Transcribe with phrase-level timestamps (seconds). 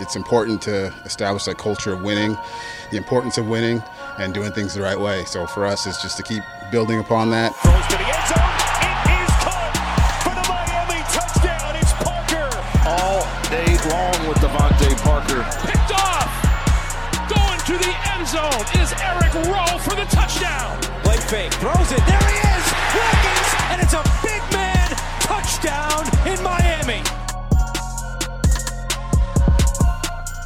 [0.00, 2.36] It's important to establish that culture of winning,
[2.90, 3.82] the importance of winning,
[4.18, 5.24] and doing things the right way.
[5.26, 7.54] So for us, it's just to keep building upon that.
[7.56, 8.56] Throws to the end zone.
[8.80, 9.72] It is caught
[10.24, 11.76] for the Miami touchdown.
[11.76, 12.48] It's Parker.
[12.88, 13.20] all
[13.52, 15.44] day long with DeVante Parker.
[15.68, 16.32] Picked off.
[17.28, 20.80] Going to the end zone is Eric Rowe for the touchdown.
[21.04, 21.52] Play fake.
[21.54, 22.00] Throws it.
[22.06, 22.49] There he is.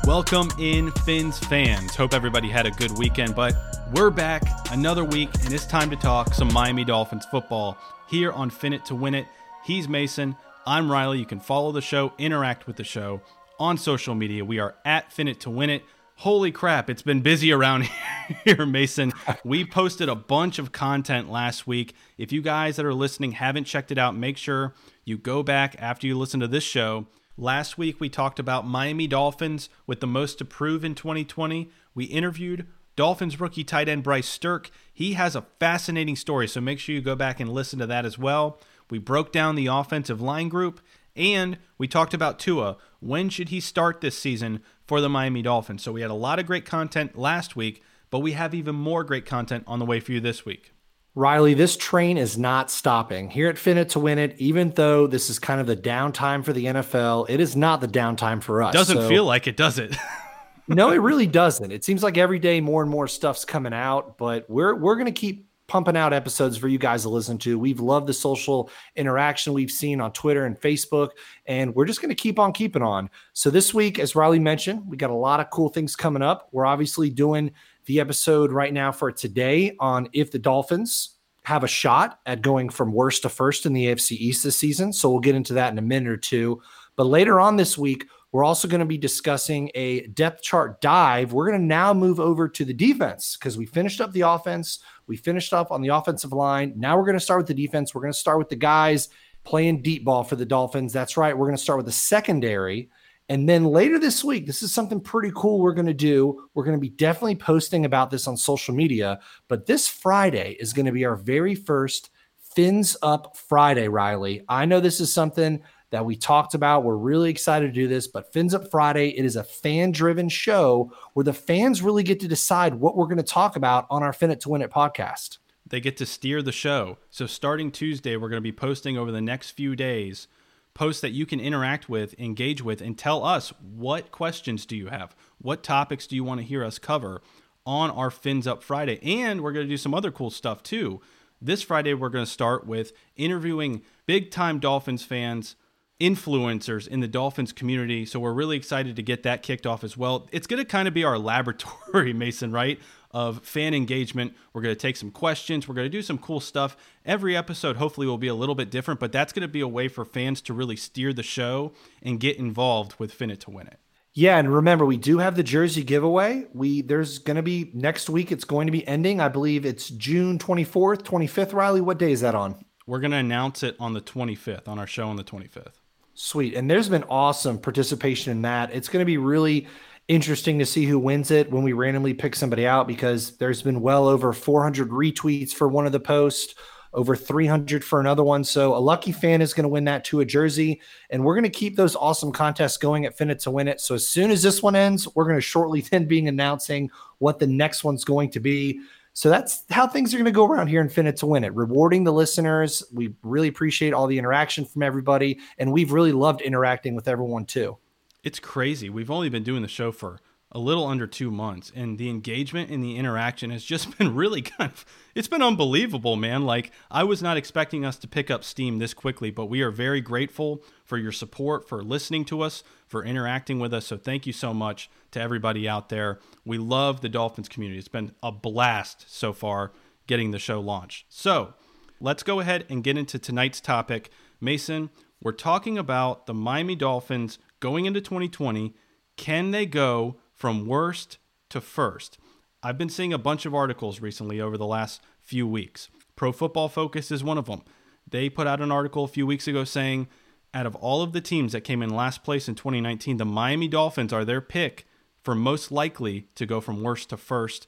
[0.06, 1.96] Welcome in, Finns fans.
[1.96, 3.54] Hope everybody had a good weekend, but
[3.94, 8.50] we're back another week, and it's time to talk some Miami Dolphins football here on
[8.50, 9.26] Fin It to Win It.
[9.64, 10.36] He's Mason.
[10.66, 11.20] I'm Riley.
[11.20, 13.22] You can follow the show, interact with the show
[13.58, 14.44] on social media.
[14.44, 15.82] We are at Fin It to Win It.
[16.16, 17.88] Holy crap, it's been busy around
[18.44, 19.10] here, Mason.
[19.42, 21.94] We posted a bunch of content last week.
[22.18, 24.74] If you guys that are listening haven't checked it out, make sure
[25.06, 27.06] you go back after you listen to this show
[27.36, 31.68] Last week, we talked about Miami Dolphins with the most to prove in 2020.
[31.92, 32.64] We interviewed
[32.94, 34.70] Dolphins rookie tight end Bryce Sterk.
[34.92, 38.06] He has a fascinating story, so make sure you go back and listen to that
[38.06, 38.60] as well.
[38.88, 40.80] We broke down the offensive line group,
[41.16, 42.76] and we talked about Tua.
[43.00, 45.82] When should he start this season for the Miami Dolphins?
[45.82, 49.02] So we had a lot of great content last week, but we have even more
[49.02, 50.73] great content on the way for you this week.
[51.16, 53.30] Riley, this train is not stopping.
[53.30, 56.44] Here at Fin It to Win It, even though this is kind of the downtime
[56.44, 58.72] for the NFL, it is not the downtime for us.
[58.74, 59.94] Doesn't So- feel like it, does it?
[60.68, 61.70] no, it really doesn't.
[61.70, 65.12] It seems like every day more and more stuff's coming out, but we're we're gonna
[65.12, 67.58] keep pumping out episodes for you guys to listen to.
[67.58, 71.10] We've loved the social interaction we've seen on Twitter and Facebook,
[71.46, 73.08] and we're just gonna keep on keeping on.
[73.34, 76.48] So this week, as Riley mentioned, we got a lot of cool things coming up.
[76.50, 77.52] We're obviously doing
[77.86, 82.70] the episode right now for today on if the Dolphins have a shot at going
[82.70, 84.92] from worst to first in the AFC East this season.
[84.92, 86.62] So we'll get into that in a minute or two.
[86.96, 91.32] But later on this week, we're also going to be discussing a depth chart dive.
[91.32, 94.80] We're going to now move over to the defense because we finished up the offense.
[95.06, 96.72] We finished up on the offensive line.
[96.76, 97.94] Now we're going to start with the defense.
[97.94, 99.08] We're going to start with the guys
[99.44, 100.92] playing deep ball for the Dolphins.
[100.92, 101.36] That's right.
[101.36, 102.90] We're going to start with the secondary.
[103.28, 106.48] And then later this week, this is something pretty cool we're going to do.
[106.52, 109.20] We're going to be definitely posting about this on social media.
[109.48, 112.10] But this Friday is going to be our very first
[112.54, 114.44] Fins Up Friday, Riley.
[114.48, 116.84] I know this is something that we talked about.
[116.84, 120.28] We're really excited to do this, but Fins Up Friday, it is a fan driven
[120.28, 124.02] show where the fans really get to decide what we're going to talk about on
[124.02, 125.38] our Fin It to Win It podcast.
[125.66, 126.98] they get to steer the show.
[127.10, 130.28] So starting Tuesday, we're going to be posting over the next few days
[130.74, 134.88] posts that you can interact with, engage with, and tell us what questions do you
[134.88, 135.14] have?
[135.38, 137.22] What topics do you want to hear us cover
[137.64, 138.98] on our Fins Up Friday?
[139.02, 141.00] And we're going to do some other cool stuff too.
[141.40, 145.56] This Friday, we're going to start with interviewing big time Dolphins fans,
[146.00, 148.04] influencers in the Dolphins community.
[148.04, 150.28] So we're really excited to get that kicked off as well.
[150.32, 152.80] It's going to kind of be our laboratory, Mason, right?
[153.14, 154.34] Of fan engagement.
[154.52, 155.68] We're going to take some questions.
[155.68, 156.76] We're going to do some cool stuff.
[157.06, 159.68] Every episode, hopefully, will be a little bit different, but that's going to be a
[159.68, 161.72] way for fans to really steer the show
[162.02, 163.78] and get involved with Fin It to win it.
[164.14, 166.46] Yeah, and remember, we do have the jersey giveaway.
[166.52, 168.32] We there's going to be next week.
[168.32, 169.20] It's going to be ending.
[169.20, 171.52] I believe it's June 24th, 25th.
[171.52, 172.64] Riley, what day is that on?
[172.84, 175.74] We're going to announce it on the 25th, on our show on the 25th.
[176.14, 176.54] Sweet.
[176.54, 178.72] And there's been awesome participation in that.
[178.72, 179.66] It's going to be really
[180.08, 183.80] interesting to see who wins it when we randomly pick somebody out because there's been
[183.80, 186.54] well over 400 retweets for one of the posts,
[186.92, 188.44] over 300 for another one.
[188.44, 190.80] So a lucky fan is going to win that to a jersey.
[191.10, 193.80] And we're going to keep those awesome contests going at Fin It to win it.
[193.80, 197.38] So as soon as this one ends, we're going to shortly then being announcing what
[197.38, 198.80] the next one's going to be.
[199.16, 201.44] So that's how things are going to go around here in Fin It to Win
[201.44, 202.82] It, rewarding the listeners.
[202.92, 207.46] We really appreciate all the interaction from everybody, and we've really loved interacting with everyone
[207.46, 207.78] too.
[208.24, 208.88] It's crazy.
[208.88, 210.18] We've only been doing the show for
[210.50, 214.40] a little under two months, and the engagement and the interaction has just been really
[214.40, 214.84] kind of
[215.14, 216.44] it's been unbelievable, man.
[216.44, 219.70] Like I was not expecting us to pick up steam this quickly, but we are
[219.70, 223.86] very grateful for your support, for listening to us, for interacting with us.
[223.86, 226.18] So thank you so much to everybody out there.
[226.46, 227.78] We love the Dolphins community.
[227.78, 229.72] It's been a blast so far
[230.06, 231.06] getting the show launched.
[231.10, 231.54] So
[232.00, 234.10] let's go ahead and get into tonight's topic.
[234.40, 238.74] Mason, we're talking about the Miami Dolphins going into 2020.
[239.16, 241.16] Can they go from worst
[241.48, 242.18] to first.
[242.62, 245.88] I've been seeing a bunch of articles recently over the last few weeks.
[246.16, 247.62] Pro Football Focus is one of them.
[248.06, 250.08] They put out an article a few weeks ago saying
[250.52, 253.68] out of all of the teams that came in last place in 2019, the Miami
[253.68, 254.86] Dolphins are their pick
[255.22, 257.66] for most likely to go from worst to first.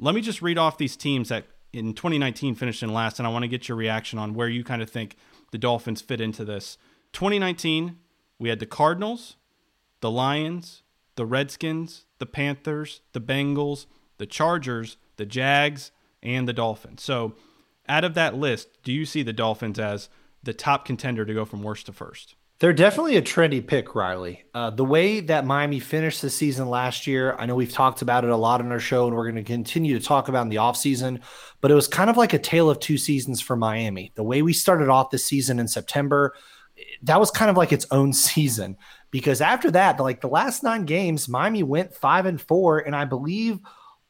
[0.00, 3.30] Let me just read off these teams that in 2019 finished in last, and I
[3.30, 5.16] want to get your reaction on where you kind of think
[5.52, 6.78] the Dolphins fit into this.
[7.12, 7.98] 2019,
[8.38, 9.36] we had the Cardinals,
[10.00, 10.82] the Lions,
[11.16, 13.86] the Redskins, the Panthers, the Bengals,
[14.18, 15.90] the Chargers, the Jags,
[16.22, 17.02] and the Dolphins.
[17.02, 17.34] So,
[17.88, 20.08] out of that list, do you see the Dolphins as
[20.42, 22.34] the top contender to go from worst to first?
[22.58, 24.44] They're definitely a trendy pick, Riley.
[24.54, 28.24] Uh, the way that Miami finished the season last year, I know we've talked about
[28.24, 30.48] it a lot on our show, and we're going to continue to talk about in
[30.48, 31.20] the offseason,
[31.60, 34.10] but it was kind of like a tale of two seasons for Miami.
[34.14, 36.34] The way we started off this season in September,
[37.02, 38.76] that was kind of like its own season
[39.10, 43.04] because after that, like the last nine games, Miami went five and four, and I
[43.04, 43.60] believe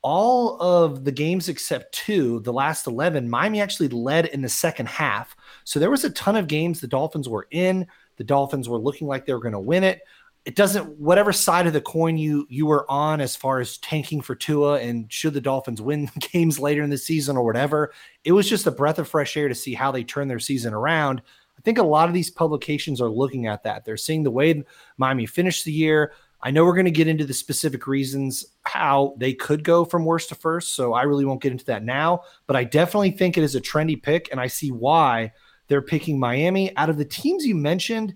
[0.07, 4.87] all of the games except two, the last 11, Miami actually led in the second
[4.87, 5.35] half.
[5.65, 7.89] So there was a ton of games the Dolphins were in.
[8.17, 10.03] The Dolphins were looking like they were going to win it.
[10.45, 14.21] It doesn't whatever side of the coin you you were on as far as tanking
[14.21, 17.93] for Tua and should the Dolphins win games later in the season or whatever.
[18.23, 20.73] It was just a breath of fresh air to see how they turn their season
[20.73, 21.21] around.
[21.59, 23.85] I think a lot of these publications are looking at that.
[23.85, 24.63] They're seeing the way
[24.99, 26.13] Miami finished the year.
[26.43, 30.05] I know we're going to get into the specific reasons how they could go from
[30.05, 32.23] worst to first, so I really won't get into that now.
[32.47, 35.33] But I definitely think it is a trendy pick, and I see why
[35.69, 36.77] they're picking Miami.
[36.77, 38.15] Out of the teams you mentioned,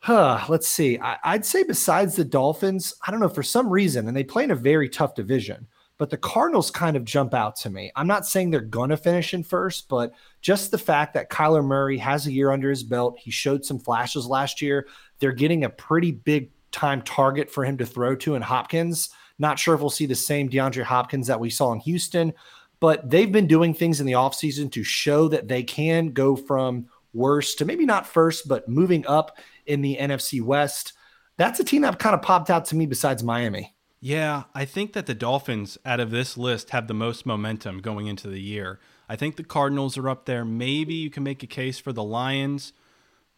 [0.00, 0.98] huh, let's see.
[0.98, 4.44] I, would say besides the Dolphins, I don't know, for some reason, and they play
[4.44, 5.66] in a very tough division
[5.98, 7.90] but the Cardinals kind of jump out to me.
[7.96, 10.12] I'm not saying they're going to finish in first, but
[10.42, 13.78] just the fact that Kyler Murray has a year under his belt, he showed some
[13.78, 14.86] flashes last year.
[15.18, 19.10] They're getting a pretty big time target for him to throw to in Hopkins.
[19.38, 22.32] Not sure if we'll see the same DeAndre Hopkins that we saw in Houston,
[22.80, 26.86] but they've been doing things in the offseason to show that they can go from
[27.14, 30.92] worst to maybe not first, but moving up in the NFC West.
[31.38, 33.75] That's a team that kind of popped out to me besides Miami.
[34.00, 38.06] Yeah, I think that the Dolphins out of this list have the most momentum going
[38.06, 38.78] into the year.
[39.08, 40.44] I think the Cardinals are up there.
[40.44, 42.72] Maybe you can make a case for the Lions.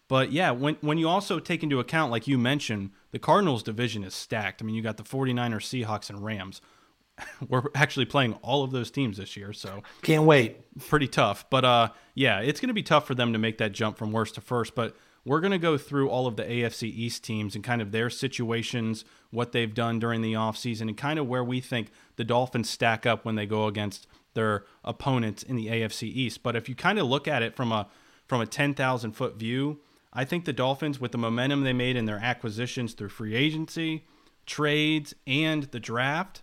[0.09, 4.03] But yeah, when when you also take into account, like you mentioned, the Cardinals division
[4.03, 4.63] is stacked.
[4.63, 6.61] I mean, you got the 49ers, Seahawks, and Rams.
[7.49, 10.57] We're actually playing all of those teams this year, so can't wait.
[10.89, 11.45] Pretty tough.
[11.51, 14.37] But uh yeah, it's gonna be tough for them to make that jump from worst
[14.37, 14.75] to first.
[14.75, 14.97] But
[15.29, 18.09] we're going to go through all of the AFC East teams and kind of their
[18.09, 22.71] situations, what they've done during the offseason, and kind of where we think the Dolphins
[22.71, 26.43] stack up when they go against their opponents in the AFC East.
[26.43, 27.89] But if you kind of look at it from a
[28.27, 29.81] from a 10,000 foot view,
[30.13, 34.05] I think the Dolphins, with the momentum they made in their acquisitions through free agency,
[34.47, 36.43] trades, and the draft,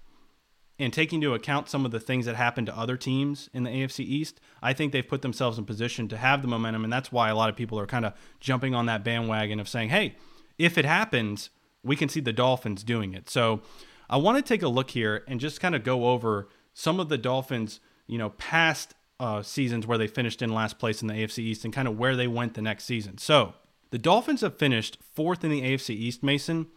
[0.77, 3.69] and taking into account some of the things that happened to other teams in the
[3.69, 6.83] AFC East, I think they've put themselves in position to have the momentum.
[6.83, 9.69] And that's why a lot of people are kind of jumping on that bandwagon of
[9.69, 10.15] saying, hey,
[10.57, 11.49] if it happens,
[11.83, 13.29] we can see the Dolphins doing it.
[13.29, 13.61] So
[14.09, 17.07] I want to take a look here and just kind of go over some of
[17.07, 21.13] the Dolphins, you know, past uh, seasons where they finished in last place in the
[21.13, 23.17] AFC East and kind of where they went the next season.
[23.17, 23.53] So
[23.91, 26.67] the Dolphins have finished fourth in the AFC East, Mason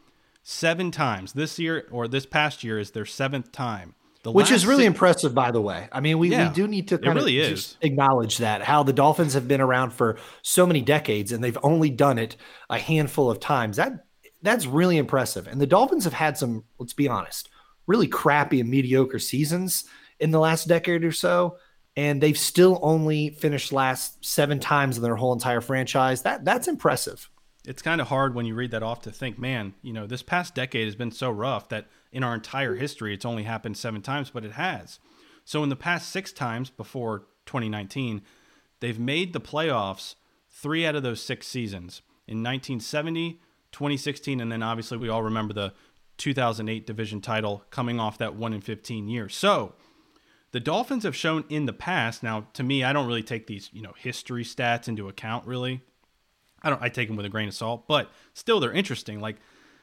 [0.48, 1.34] seven times.
[1.34, 3.94] This year or this past year is their seventh time.
[4.22, 5.88] The Which is really six- impressive, by the way.
[5.92, 7.76] I mean, we, yeah, we do need to kind really of is.
[7.82, 11.90] acknowledge that how the Dolphins have been around for so many decades and they've only
[11.90, 12.36] done it
[12.70, 13.76] a handful of times.
[13.76, 14.06] That
[14.40, 15.46] that's really impressive.
[15.46, 17.50] And the Dolphins have had some, let's be honest,
[17.86, 19.84] really crappy and mediocre seasons
[20.18, 21.58] in the last decade or so.
[21.94, 26.22] And they've still only finished last seven times in their whole entire franchise.
[26.22, 27.28] That that's impressive
[27.68, 30.22] it's kind of hard when you read that off to think, man, you know, this
[30.22, 34.00] past decade has been so rough that in our entire history it's only happened seven
[34.00, 34.98] times, but it has.
[35.44, 38.22] So in the past six times before 2019,
[38.80, 40.14] they've made the playoffs
[40.48, 43.34] three out of those six seasons in 1970,
[43.72, 45.75] 2016, and then obviously we all remember the
[46.16, 49.37] 2008 division title coming off that 1 in 15 years.
[49.37, 49.75] So
[50.52, 52.22] the Dolphins have shown in the past.
[52.22, 55.82] Now, to me, I don't really take these, you know, history stats into account really.
[56.62, 59.20] I don't I take them with a grain of salt, but still they're interesting.
[59.20, 59.36] Like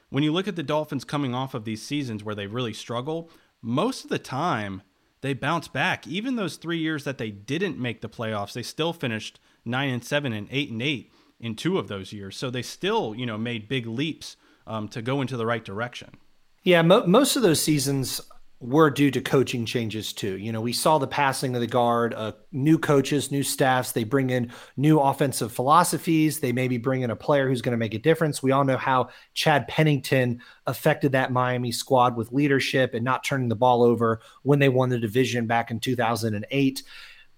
[0.10, 3.30] when you look at the Dolphins coming off of these seasons where they really struggle,
[3.62, 4.82] most of the time
[5.22, 6.06] they bounce back.
[6.06, 10.04] Even those 3 years that they didn't make the playoffs, they still finished 9 and
[10.04, 12.38] 7 and 8 and 8 in two of those years.
[12.38, 16.12] So they still, you know, made big leaps um, to go into the right direction.
[16.64, 18.22] Yeah, mo- most of those seasons
[18.62, 20.38] were due to coaching changes too.
[20.38, 23.92] You know, we saw the passing of the guard, uh, new coaches, new staffs.
[23.92, 26.40] They bring in new offensive philosophies.
[26.40, 28.42] They maybe bring in a player who's going to make a difference.
[28.42, 33.50] We all know how Chad Pennington affected that Miami squad with leadership and not turning
[33.50, 36.84] the ball over when they won the division back in 2008.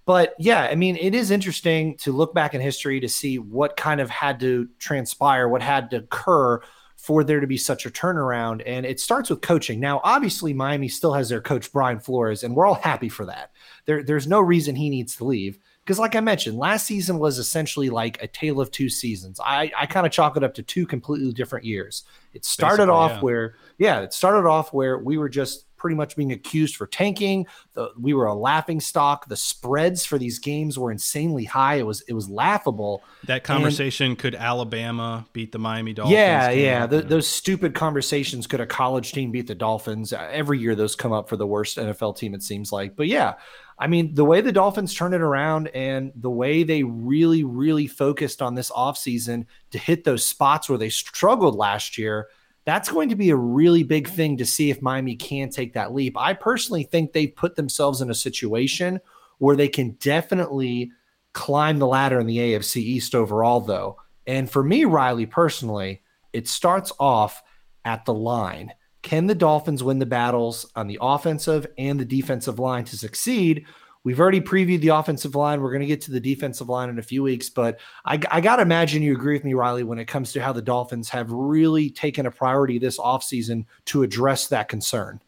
[0.05, 3.75] But yeah, I mean, it is interesting to look back in history to see what
[3.75, 6.61] kind of had to transpire, what had to occur
[7.07, 8.61] for there to be such a turnaround.
[8.65, 9.79] And it starts with coaching.
[9.79, 13.53] Now, obviously, Miami still has their coach, Brian Flores, and we're all happy for that.
[13.85, 15.57] There, there's no reason he needs to leave.
[15.85, 19.39] Because, like I mentioned, last season was essentially like a tale of two seasons.
[19.39, 22.03] I, I kind of chalk it up to two completely different years.
[22.33, 23.19] It started Basically, off yeah.
[23.21, 27.47] where, yeah, it started off where we were just pretty much being accused for tanking.
[27.73, 29.27] The, we were a laughing stock.
[29.27, 31.75] The spreads for these games were insanely high.
[31.75, 33.03] It was it was laughable.
[33.25, 36.13] That conversation and, could Alabama beat the Miami Dolphins?
[36.13, 36.85] Yeah, yeah.
[36.85, 40.13] The, those stupid conversations could a college team beat the Dolphins?
[40.13, 42.33] Uh, every year those come up for the worst NFL team.
[42.33, 43.35] It seems like, but yeah.
[43.79, 47.85] I mean, the way the Dolphins turned it around and the way they really, really
[47.85, 52.27] focused on this offseason to hit those spots where they struggled last year,
[52.67, 55.93] that's going to be a really big thing to see if Miami can take that
[55.93, 56.17] leap.
[56.17, 58.99] I personally think they've put themselves in a situation
[59.37, 60.91] where they can definitely
[61.31, 63.95] climb the ladder in the AFC East overall, though.
[64.25, 66.01] And for me, Riley, personally,
[66.33, 67.41] it starts off
[67.85, 68.73] at the line.
[69.01, 73.65] Can the Dolphins win the battles on the offensive and the defensive line to succeed?
[74.03, 75.61] We've already previewed the offensive line.
[75.61, 78.41] We're going to get to the defensive line in a few weeks, but I, I
[78.41, 81.09] got to imagine you agree with me, Riley, when it comes to how the Dolphins
[81.09, 85.21] have really taken a priority this offseason to address that concern.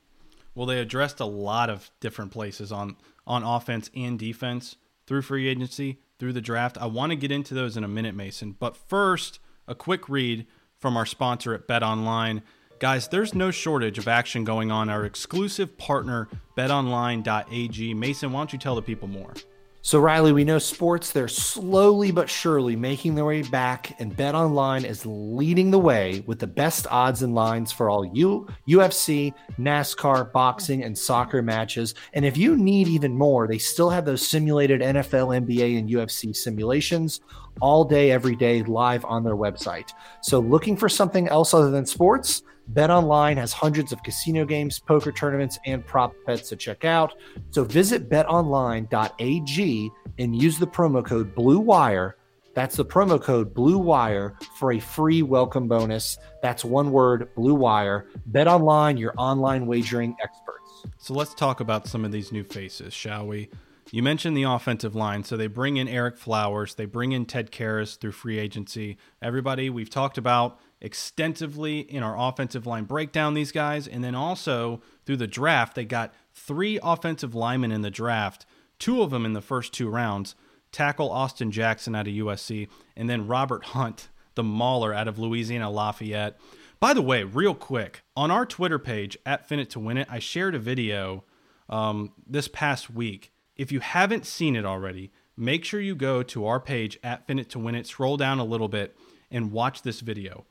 [0.56, 5.48] Well, they addressed a lot of different places on on offense and defense through free
[5.48, 6.78] agency, through the draft.
[6.80, 8.56] I want to get into those in a minute, Mason.
[8.58, 10.48] But first, a quick read
[10.80, 12.42] from our sponsor at Bet Online.
[12.80, 17.94] Guys, there's no shortage of action going on our exclusive partner, betonline.ag.
[17.94, 19.34] Mason, why don't you tell the people more?
[19.82, 24.86] So, Riley, we know sports, they're slowly but surely making their way back, and BetOnline
[24.86, 30.32] is leading the way with the best odds and lines for all U- UFC, NASCAR,
[30.32, 31.96] boxing, and soccer matches.
[32.14, 36.34] And if you need even more, they still have those simulated NFL, NBA, and UFC
[36.36, 37.20] simulations
[37.62, 39.92] all day, every day, live on their website.
[40.22, 42.44] So, looking for something else other than sports?
[42.74, 47.16] BetOnline has hundreds of casino games, poker tournaments, and prop bets to check out.
[47.50, 52.14] So visit betonline.ag and use the promo code BLUEWIRE.
[52.54, 56.18] That's the promo code BLUEWIRE for a free welcome bonus.
[56.42, 58.08] That's one word, Blue Wire.
[58.32, 60.86] BetOnline, your online wagering experts.
[60.98, 63.50] So let's talk about some of these new faces, shall we?
[63.92, 65.24] You mentioned the offensive line.
[65.24, 68.98] So they bring in Ereck Flowers, they bring in Ted Karras through free agency.
[69.22, 73.88] Everybody we've talked about extensively in our offensive line breakdown, these guys.
[73.88, 78.46] And then also through the draft, they got three offensive linemen in the draft,
[78.78, 80.36] two of them in the first two rounds
[80.72, 85.70] tackle Austin Jackson out of USC, and then Robert Hunt, the mauler out of Louisiana
[85.70, 86.40] Lafayette.
[86.80, 90.08] By the way, real quick, on our Twitter page at Fin It to Win It,
[90.10, 91.26] I shared a video
[91.68, 93.32] um, this past week.
[93.60, 97.38] If you haven't seen it already, make sure you go to our page at Fin
[97.38, 98.98] It to Win It, scroll down a little bit,
[99.30, 100.46] and watch this video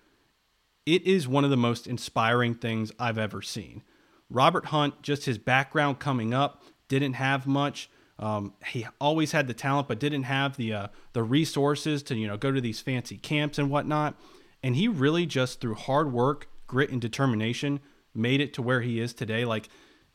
[0.88, 3.82] it is one of the most inspiring things I've ever seen.
[4.30, 7.90] Robert Hunt, just his background coming up, didn't have much.
[8.18, 12.26] Um, he always had the talent, but didn't have the uh, the resources to you
[12.26, 14.18] know go to these fancy camps and whatnot.
[14.62, 17.80] And he really just through hard work, grit, and determination
[18.14, 19.44] made it to where he is today.
[19.44, 19.68] Like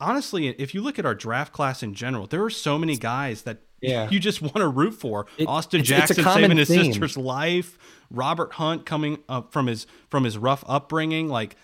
[0.03, 3.43] honestly, if you look at our draft class in general, there are so many guys
[3.43, 4.10] that yeah.
[4.10, 5.27] you just want to root for.
[5.38, 6.86] It, Austin it's, Jackson it's saving his theme.
[6.86, 7.77] sister's life.
[8.12, 11.55] Robert Hunt coming up from his from his rough upbringing, like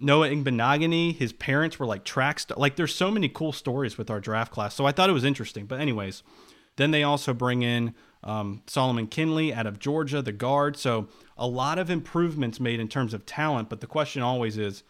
[0.00, 4.10] Noah Igbinoghene, his parents were like track st- like there's so many cool stories with
[4.10, 4.74] our draft class.
[4.74, 5.66] So I thought it was interesting.
[5.66, 6.22] But anyways,
[6.76, 10.76] then they also bring in um, Solomon Kindley out of Georgia, the guard.
[10.76, 13.68] So a lot of improvements made in terms of talent.
[13.68, 14.82] But the question always is,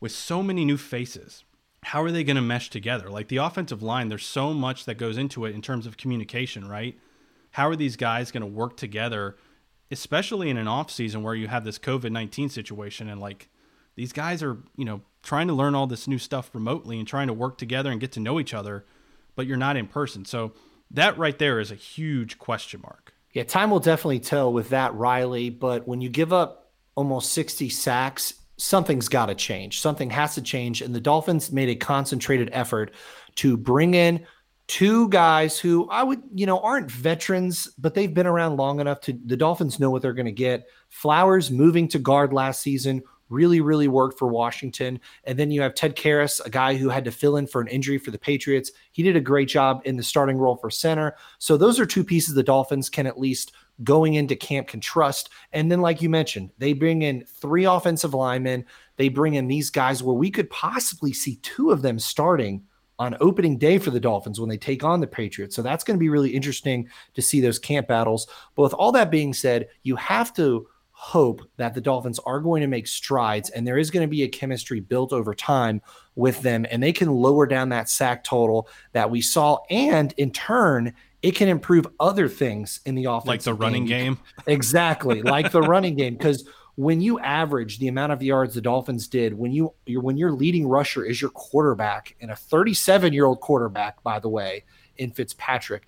[0.00, 1.44] with so many new faces,
[1.82, 3.08] how are they going to mesh together?
[3.08, 6.68] Like the offensive line, there's so much that goes into it in terms of communication,
[6.68, 6.98] right?
[7.52, 9.36] How are these guys going to work together
[9.90, 13.48] especially in an off season where you have this COVID nineteen situation and like
[13.96, 17.26] these guys are you know trying to learn all this new stuff remotely and trying
[17.26, 18.86] to work together and get to know each other.
[19.36, 20.24] but you're not in person.
[20.24, 20.52] So
[20.90, 23.14] that right there is a huge question mark.
[23.32, 25.50] Yeah, time will definitely tell with that, Riley.
[25.50, 29.80] But when you give up almost 60 sacks, something's got to change.
[29.80, 30.82] Something has to change.
[30.82, 32.92] And the Dolphins made a concentrated effort
[33.36, 34.26] to bring in
[34.66, 39.00] two guys who I would, you know, aren't veterans, but they've been around long enough
[39.02, 40.68] to the Dolphins know what they're going to get.
[40.90, 45.00] Flowers moving to guard last season really, really worked for Washington.
[45.24, 47.68] And then you have Ted Karras, a guy who had to fill in for an
[47.68, 48.72] injury for the Patriots.
[48.92, 51.16] He did a great job in the starting role for center.
[51.38, 53.52] So those are two pieces the Dolphins can at least
[53.84, 55.30] going into camp can trust.
[55.52, 58.64] And then, like you mentioned, they bring in three offensive linemen.
[58.96, 62.64] They bring in these guys where we could possibly see two of them starting
[62.98, 65.56] on opening day for the Dolphins when they take on the Patriots.
[65.56, 68.26] So that's going to be really interesting to see those camp battles.
[68.54, 70.68] But with all that being said, you have to
[71.00, 74.22] hope that the Dolphins are going to make strides and there is going to be
[74.22, 75.80] a chemistry built over time
[76.14, 80.30] with them and they can lower down that sack total that we saw and in
[80.30, 84.24] turn it can improve other things in the offense like the running game, game.
[84.46, 89.08] exactly like the running game because when you average the amount of yards the Dolphins
[89.08, 93.40] did when you when your leading rusher is your quarterback and a 37 year old
[93.40, 94.64] quarterback by the way
[94.96, 95.86] in Fitzpatrick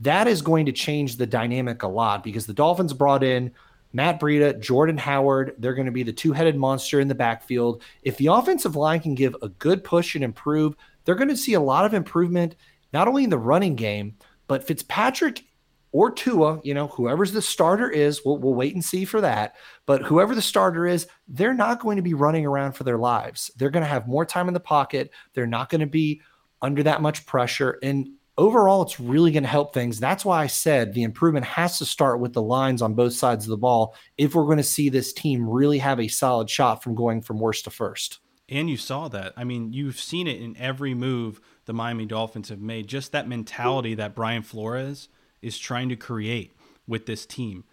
[0.00, 3.52] that is going to change the dynamic a lot because the Dolphins brought in
[3.94, 7.80] Matt Breida, Jordan Howard, they're going to be the two headed monster in the backfield.
[8.02, 10.74] If the offensive line can give a good push and improve,
[11.04, 12.56] they're going to see a lot of improvement,
[12.92, 14.16] not only in the running game,
[14.54, 15.42] but Fitzpatrick
[15.90, 19.56] or Tua, you know, whoever's the starter is, we'll, we'll wait and see for that.
[19.84, 23.50] But whoever the starter is, they're not going to be running around for their lives.
[23.56, 25.10] They're going to have more time in the pocket.
[25.32, 26.20] They're not going to be
[26.62, 27.80] under that much pressure.
[27.82, 29.98] And overall, it's really going to help things.
[29.98, 33.44] That's why I said the improvement has to start with the lines on both sides
[33.44, 36.80] of the ball if we're going to see this team really have a solid shot
[36.80, 38.20] from going from worst to first.
[38.48, 39.32] And you saw that.
[39.36, 42.86] I mean, you've seen it in every move the Miami Dolphins have made.
[42.86, 45.08] Just that mentality that Brian Flores
[45.42, 46.56] is trying to create
[46.86, 47.64] with this team.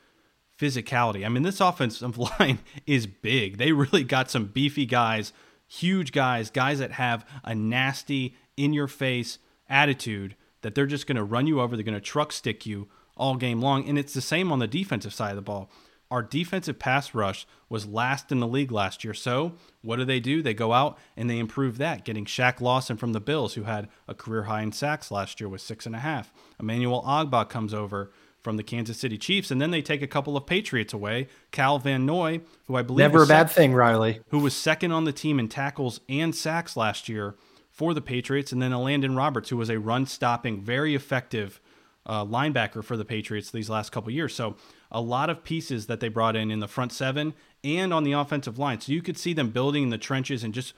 [0.60, 1.26] Physicality.
[1.26, 3.58] I mean, this offensive line is big.
[3.58, 5.34] They really got some beefy guys,
[5.68, 9.40] huge guys, guys that have a nasty, in your face
[9.70, 11.76] attitude that they're just going to run you over.
[11.76, 12.88] They're going to truck stick you
[13.18, 13.88] all game long.
[13.88, 15.70] And it's the same on the defensive side of the ball.
[16.12, 19.14] Our defensive pass rush was last in the league last year.
[19.14, 20.42] So what do they do?
[20.42, 23.88] They go out and they improve that, getting Shaq Lawson from the Bills, who had
[24.10, 26.34] a career high in sacks last year with six and a half.
[26.60, 30.36] Emmanuel Ogbah comes over from the Kansas City Chiefs, and then they take a couple
[30.36, 31.28] of Patriots away.
[31.52, 35.06] Kyle Van Noy, who I believe never a bad thing, Riley, who was second on
[35.06, 37.36] the team in tackles and sacks last year
[37.70, 41.62] for the Patriots, and then Elandon Roberts, who was a run stopping, very effective
[42.06, 44.34] uh, linebacker for the Patriots these last couple years.
[44.34, 44.56] So
[44.92, 47.34] a lot of pieces that they brought in in the front seven
[47.64, 48.82] and on the offensive line.
[48.82, 50.74] So you could see them building in the trenches and just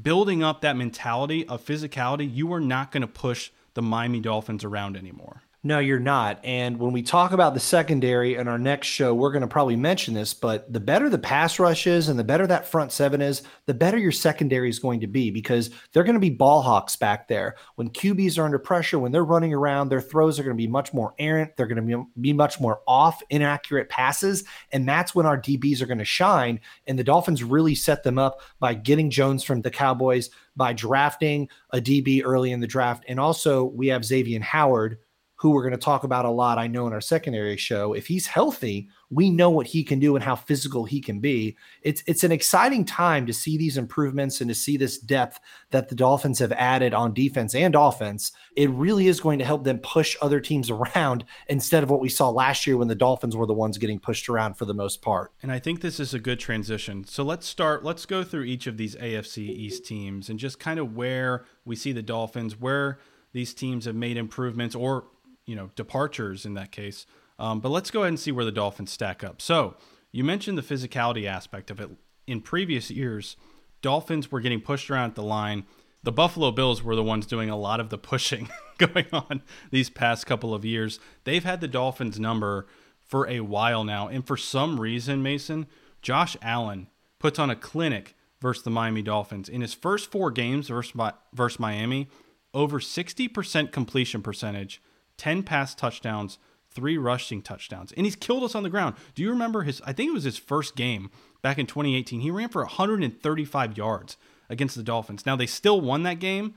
[0.00, 2.32] building up that mentality of physicality.
[2.32, 5.42] You are not going to push the Miami Dolphins around anymore.
[5.62, 6.40] No, you're not.
[6.42, 9.76] And when we talk about the secondary in our next show, we're going to probably
[9.76, 13.20] mention this, but the better the pass rush is and the better that front seven
[13.20, 16.62] is, the better your secondary is going to be because they're going to be ball
[16.62, 17.56] hawks back there.
[17.74, 20.66] When QBs are under pressure, when they're running around, their throws are going to be
[20.66, 21.54] much more errant.
[21.58, 24.44] They're going to be, be much more off, inaccurate passes.
[24.72, 26.58] And that's when our DBs are going to shine.
[26.86, 31.50] And the Dolphins really set them up by getting Jones from the Cowboys, by drafting
[31.68, 33.04] a DB early in the draft.
[33.08, 34.96] And also, we have Xavier Howard
[35.40, 37.94] who we're going to talk about a lot, I know, in our secondary show.
[37.94, 41.56] If he's healthy, we know what he can do and how physical he can be.
[41.80, 45.88] It's it's an exciting time to see these improvements and to see this depth that
[45.88, 48.32] the Dolphins have added on defense and offense.
[48.54, 52.10] It really is going to help them push other teams around instead of what we
[52.10, 55.00] saw last year when the Dolphins were the ones getting pushed around for the most
[55.00, 55.32] part.
[55.42, 57.04] And I think this is a good transition.
[57.04, 60.78] So let's start, let's go through each of these AFC East teams and just kind
[60.78, 62.98] of where we see the Dolphins, where
[63.32, 65.04] these teams have made improvements or
[65.50, 67.06] you know departures in that case.
[67.38, 69.42] Um, but let's go ahead and see where the Dolphins stack up.
[69.42, 69.76] So
[70.12, 71.90] you mentioned the physicality aspect of it.
[72.26, 73.36] In previous years,
[73.82, 75.64] Dolphins were getting pushed around at the line.
[76.02, 79.90] The Buffalo Bills were the ones doing a lot of the pushing going on these
[79.90, 81.00] past couple of years.
[81.24, 82.66] They've had the Dolphins number
[83.00, 85.66] for a while now, and for some reason, Mason,
[86.00, 86.86] Josh Allen
[87.18, 89.48] puts on a clinic versus the Miami Dolphins.
[89.48, 90.92] In his first four games versus,
[91.34, 92.08] versus Miami,
[92.54, 94.80] over 60% completion percentage,
[95.20, 96.38] 10 pass touchdowns,
[96.70, 98.96] three rushing touchdowns, and he's killed us on the ground.
[99.14, 99.82] Do you remember his?
[99.84, 101.10] I think it was his first game
[101.42, 102.20] back in 2018.
[102.20, 104.16] He ran for 135 yards
[104.48, 105.26] against the Dolphins.
[105.26, 106.54] Now they still won that game,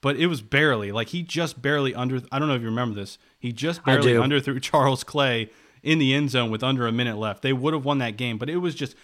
[0.00, 2.22] but it was barely like he just barely under.
[2.30, 3.18] I don't know if you remember this.
[3.40, 5.50] He just barely underthrew Charles Clay
[5.82, 7.42] in the end zone with under a minute left.
[7.42, 8.94] They would have won that game, but it was just.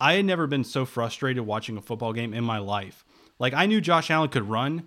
[0.00, 3.04] I had never been so frustrated watching a football game in my life.
[3.38, 4.86] Like I knew Josh Allen could run,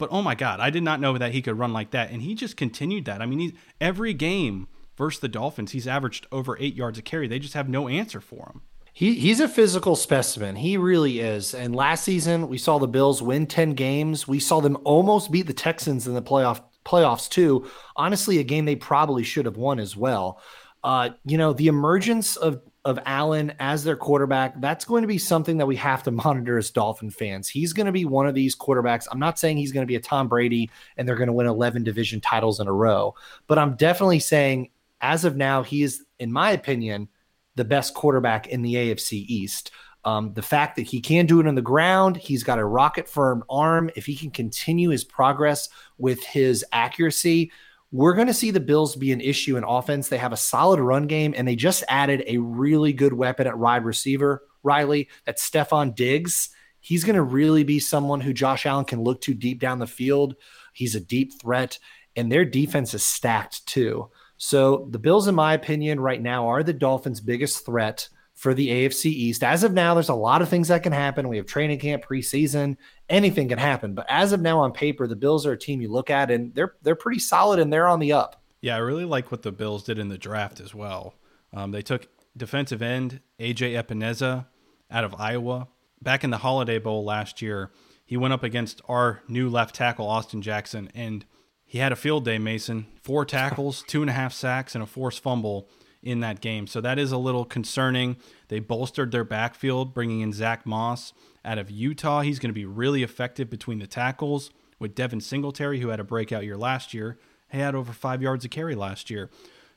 [0.00, 2.10] But oh my God, I did not know that he could run like that.
[2.10, 3.20] And he just continued that.
[3.20, 7.28] I mean, he, every game versus the Dolphins, he's averaged over eight yards a carry.
[7.28, 8.62] They just have no answer for him.
[8.94, 10.56] He, he's a physical specimen.
[10.56, 11.54] He really is.
[11.54, 14.26] And last season, we saw the Bills win 10 games.
[14.26, 17.68] We saw them almost beat the Texans in the playoff playoffs too.
[17.94, 20.40] Honestly, a game they probably should have won as well.
[20.82, 25.18] Uh, you know, the emergence of of Allen as their quarterback, that's going to be
[25.18, 27.46] something that we have to monitor as Dolphin fans.
[27.46, 29.06] He's going to be one of these quarterbacks.
[29.12, 31.46] I'm not saying he's going to be a Tom Brady and they're going to win
[31.46, 33.14] 11 division titles in a row,
[33.46, 37.08] but I'm definitely saying as of now, he is, in my opinion,
[37.56, 39.70] the best quarterback in the AFC East.
[40.04, 43.08] Um, the fact that he can do it on the ground, he's got a rocket
[43.08, 43.90] firm arm.
[43.96, 47.52] If he can continue his progress with his accuracy,
[47.92, 50.08] we're going to see the Bills be an issue in offense.
[50.08, 53.58] They have a solid run game, and they just added a really good weapon at
[53.58, 55.08] wide receiver, Riley.
[55.26, 56.50] That's Stefon Diggs.
[56.78, 59.86] He's going to really be someone who Josh Allen can look to deep down the
[59.86, 60.36] field.
[60.72, 61.78] He's a deep threat,
[62.16, 64.10] and their defense is stacked too.
[64.36, 68.08] So the Bills, in my opinion, right now are the Dolphins' biggest threat
[68.40, 69.44] for the AFC East.
[69.44, 71.28] As of now, there's a lot of things that can happen.
[71.28, 73.92] We have training camp, preseason, anything can happen.
[73.92, 76.54] But as of now, on paper, the Bills are a team you look at, and
[76.54, 78.42] they're they're pretty solid and they're on the up.
[78.62, 81.16] Yeah, I really like what the Bills did in the draft as well.
[81.52, 84.46] Um, they took defensive end AJ Epenesa
[84.90, 85.68] out of Iowa.
[86.00, 87.70] Back in the Holiday Bowl last year,
[88.06, 91.26] he went up against our new left tackle Austin Jackson, and
[91.66, 92.38] he had a field day.
[92.38, 95.68] Mason, four tackles, two and a half sacks, and a forced fumble
[96.02, 96.66] in that game.
[96.66, 98.16] So that is a little concerning.
[98.48, 101.12] They bolstered their backfield, bringing in Zack Moss
[101.44, 102.22] out of Utah.
[102.22, 106.04] He's going to be really effective between the tackles with Devin Singletary, who had a
[106.04, 107.18] breakout year last year.
[107.50, 109.30] He had over five yards of carry last year.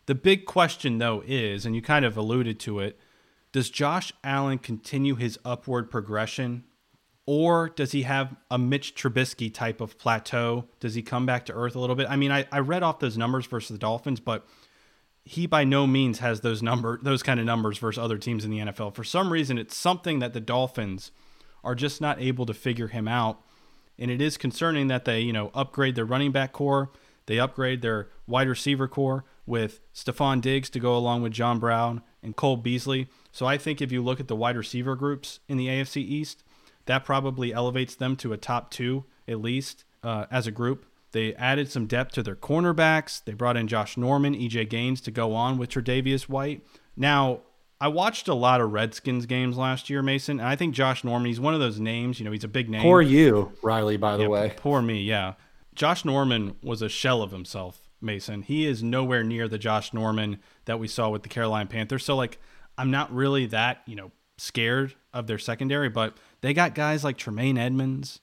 [0.05, 2.99] The big question, though, is, and you kind of alluded to it,
[3.51, 6.63] does Josh Allen continue his upward progression?
[7.25, 10.65] Or does he have a Mitch Trubisky type of plateau?
[10.79, 12.07] Does he come back to earth a little bit?
[12.09, 14.47] I mean, I, I read off those numbers versus the Dolphins, but–
[15.25, 18.51] he by no means has those number those kind of numbers versus other teams in
[18.51, 18.93] the NFL.
[18.93, 21.11] For some reason, it's something that the Dolphins
[21.63, 23.41] are just not able to figure him out,
[23.97, 26.91] and it is concerning that they you know upgrade their running back core,
[27.25, 32.01] they upgrade their wide receiver core with Stefon Diggs to go along with John Brown
[32.21, 33.07] and Cole Beasley.
[33.31, 36.43] So I think if you look at the wide receiver groups in the AFC East,
[36.85, 40.85] that probably elevates them to a top two at least uh, as a group.
[41.13, 43.23] They added some depth to their cornerbacks.
[43.23, 46.65] They brought in Josh Norman, EJ Gaines to go on with Tre'Davious White.
[46.97, 47.41] Now,
[47.79, 51.27] I watched a lot of Redskins games last year, Mason, and I think Josh Norman,
[51.27, 52.81] he's one of those names, you know, he's a big name.
[52.81, 54.53] Poor you, Riley, by the yeah, way.
[54.57, 55.33] Poor me, yeah.
[55.75, 58.41] Josh Norman was a shell of himself, Mason.
[58.41, 62.05] He is nowhere near the Josh Norman that we saw with the Carolina Panthers.
[62.05, 62.39] So, like,
[62.77, 67.17] I'm not really that, you know, scared of their secondary, but they got guys like
[67.17, 68.19] Tremaine Edmunds,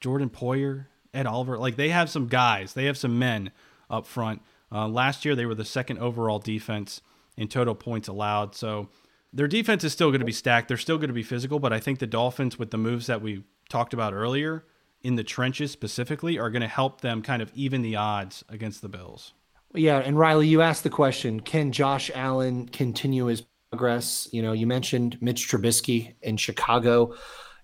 [0.00, 1.58] Jordan Poyer, Ed Oliver.
[1.58, 3.50] Like they have some guys, they have some men
[3.90, 4.42] up front.
[4.70, 7.02] Uh, last year, they were the second overall defense
[7.36, 8.54] in total points allowed.
[8.54, 8.88] So
[9.32, 10.68] their defense is still going to be stacked.
[10.68, 13.22] They're still going to be physical, but I think the Dolphins, with the moves that
[13.22, 14.64] we talked about earlier
[15.02, 18.82] in the trenches specifically, are going to help them kind of even the odds against
[18.82, 19.32] the Bills.
[19.74, 24.28] Yeah, and Riley, you asked the question: Can Josh Allen continue his progress?
[24.32, 27.14] You know, you mentioned Mitch Trubisky in Chicago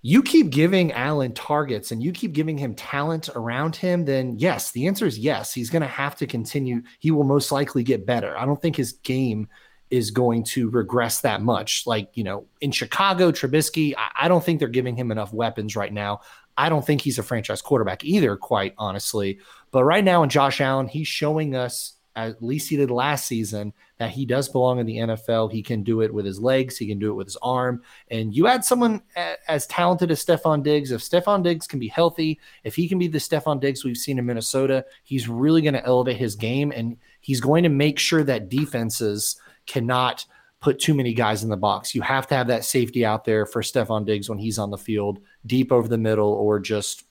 [0.03, 4.71] you keep giving Allen targets and you keep giving him talent around him, then yes,
[4.71, 5.53] the answer is yes.
[5.53, 6.83] He's going to have to continue.
[7.01, 8.37] He will most likely get better.
[8.39, 9.49] I don't think his game
[9.91, 11.85] is going to regress that much.
[11.87, 15.93] Like, you know, in Chicago, Trubisky, I, don't think they're giving him enough weapons right
[15.93, 16.21] now.
[16.57, 19.41] I don't think he's a franchise quarterback either, quite honestly.
[19.71, 23.73] But right now in Josh Allen, he's showing us at least he did last season,
[24.07, 25.51] he does belong in the NFL.
[25.51, 27.83] He can do it with his legs, he can do it with his arm.
[28.11, 29.03] And you add someone
[29.49, 33.09] as talented as Stefon Diggs, if Stefon Diggs can be healthy, if he can be
[33.09, 36.97] the Stefon Diggs we've seen in Minnesota, he's really going to elevate his game and
[37.21, 40.25] he's going to make sure that defenses cannot
[40.61, 41.95] put too many guys in the box.
[41.95, 44.79] You have to have that safety out there for Stefon Diggs when he's on the
[44.79, 47.05] field, deep over the middle or just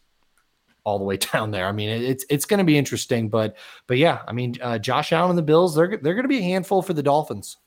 [0.87, 1.67] all the way down there.
[1.67, 5.11] I mean, it's it's going to be interesting, but but yeah, I mean, uh, Josh
[5.11, 7.57] Allen and the Bills, they're they're going to be a handful for the Dolphins.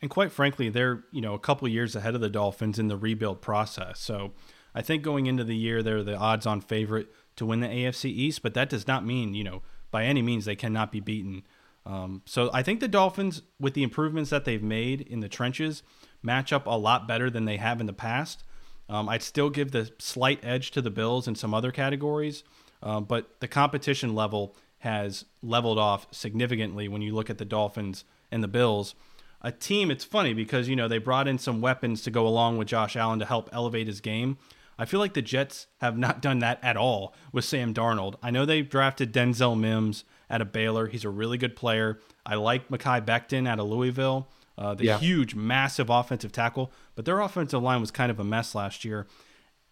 [0.00, 2.96] And quite frankly, they're you know a couple years ahead of the Dolphins in the
[2.96, 4.00] rebuild process.
[4.00, 4.32] So
[4.74, 8.42] I think going into the year, they're the odds-on favorite to win the AFC East,
[8.42, 11.42] but that does not mean you know by any means they cannot be beaten.
[11.84, 15.82] Um, so I think the Dolphins, with the improvements that they've made in the trenches,
[16.22, 18.44] match up a lot better than they have in the past.
[18.88, 22.42] Um, I'd still give the slight edge to the Bills in some other categories.
[22.82, 28.04] Um, but the competition level has leveled off significantly when you look at the Dolphins
[28.30, 28.94] and the Bills.
[29.42, 32.58] A team, it's funny because, you know, they brought in some weapons to go along
[32.58, 34.38] with Josh Allen to help elevate his game.
[34.78, 38.14] I feel like the Jets have not done that at all with Sam Darnold.
[38.22, 40.86] I know they drafted Denzel Mims out of Baylor.
[40.86, 42.00] He's a really good player.
[42.24, 44.98] I like Mekhi Becton out of Louisville, uh, the yeah.
[44.98, 49.06] huge, massive offensive tackle, but their offensive line was kind of a mess last year.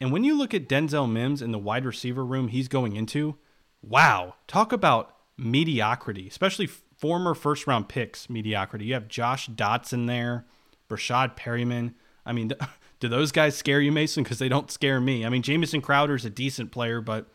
[0.00, 3.36] And when you look at Denzel Mims in the wide receiver room he's going into,
[3.82, 8.86] wow, talk about mediocrity, especially former first round picks mediocrity.
[8.86, 10.44] You have Josh Doctson there,
[10.88, 11.94] Breshad Perriman.
[12.26, 12.52] I mean,
[13.00, 14.22] do those guys scare you, Mason?
[14.22, 15.24] Because they don't scare me.
[15.24, 17.26] I mean, Jamison Crowder's a decent player, but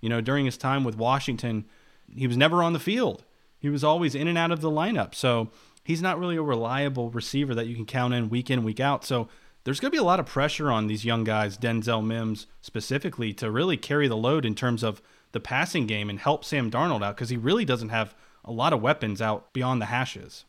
[0.00, 1.66] you know, during his time with Washington,
[2.14, 3.24] he was never on the field.
[3.58, 5.14] He was always in and out of the lineup.
[5.14, 5.50] So
[5.84, 9.04] he's not really a reliable receiver that you can count in week in, week out.
[9.04, 9.28] So
[9.64, 13.32] there's going to be a lot of pressure on these young guys, Denzel Mims specifically,
[13.34, 17.04] to really carry the load in terms of the passing game and help Sam Darnold
[17.04, 20.44] out because he really doesn't have a lot of weapons out beyond the hashes.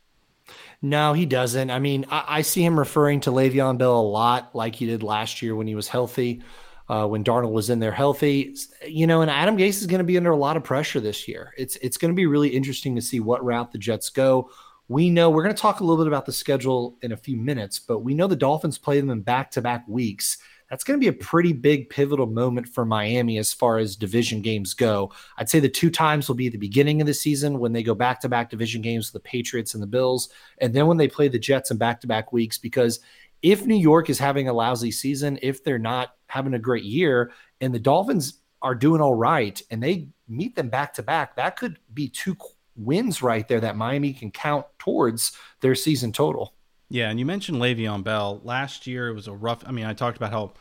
[0.82, 1.70] No, he doesn't.
[1.72, 5.04] I mean, I, I see him referring to Le'Veon Bell a lot, like he did
[5.04, 6.42] last year when he was healthy,
[6.90, 8.56] uh, when Darnold was in there healthy.
[8.86, 11.28] You know, and Adam Gase is going to be under a lot of pressure this
[11.28, 11.54] year.
[11.58, 14.50] It's it's going to be really interesting to see what route the Jets go.
[14.94, 17.36] We know we're going to talk a little bit about the schedule in a few
[17.36, 20.38] minutes, but we know the Dolphins play them in back to back weeks
[20.70, 24.44] that's going to be a pretty big pivotal moment for Miami as far as division
[24.44, 25.12] games go.
[25.38, 27.96] I'd say the two times will be the beginning of the season when they go
[27.96, 30.30] back to back division games with the Patriots and the Bills,
[30.60, 32.60] and then when they play the Jets in back to back weeks.
[32.60, 33.00] Because
[33.42, 37.32] if New York is having a lousy season, if they're not having a great year,
[37.62, 41.56] and the Dolphins are doing all right, and they meet them back to back, that
[41.56, 42.36] could be two
[42.76, 45.32] wins right there that Miami can count towards
[45.62, 46.54] their season total.
[46.90, 48.42] Yeah, and you mentioned Le'Veon Bell.
[48.44, 49.64] Last year it was a rough.
[49.66, 50.54] I mean, I talked about how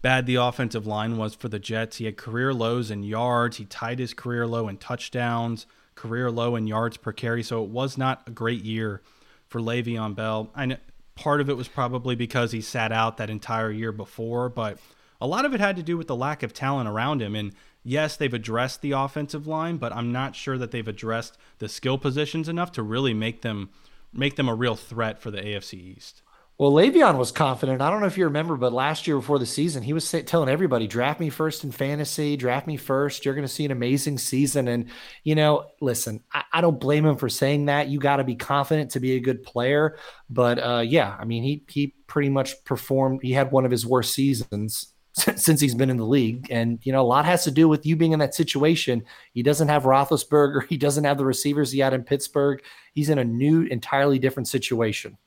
[0.00, 1.96] bad the offensive line was for the Jets.
[1.96, 3.56] He had career lows in yards.
[3.56, 7.42] He tied his career low in touchdowns, career low in yards per carry.
[7.42, 9.02] So it was not a great year
[9.48, 10.50] for Le'Veon Bell.
[10.56, 10.76] Know
[11.14, 14.78] part of it was probably because he sat out that entire year before, but
[15.20, 17.34] a lot of it had to do with the lack of talent around him.
[17.34, 17.52] And
[17.84, 21.98] yes, they've addressed the offensive line, but I'm not sure that they've addressed the skill
[21.98, 23.70] positions enough to really make them
[24.12, 26.22] make them a real threat for the AFC East.
[26.58, 27.80] Well, Le'Veon was confident.
[27.80, 30.50] I don't know if you remember, but last year before the season, he was telling
[30.50, 33.24] everybody, draft me first in fantasy, draft me first.
[33.24, 34.68] You're going to see an amazing season.
[34.68, 34.90] And,
[35.24, 37.88] you know, listen, I, I don't blame him for saying that.
[37.88, 39.96] You got to be confident to be a good player.
[40.28, 43.20] But uh, yeah, I mean, he, he pretty much performed.
[43.22, 46.46] He had one of his worst seasons since he's been in the league.
[46.50, 49.04] And, you know, a lot has to do with you being in that situation.
[49.34, 50.66] He doesn't have Roethlisberger.
[50.68, 52.62] He doesn't have the receivers he had in Pittsburgh.
[52.94, 55.18] He's in a new, entirely different situation.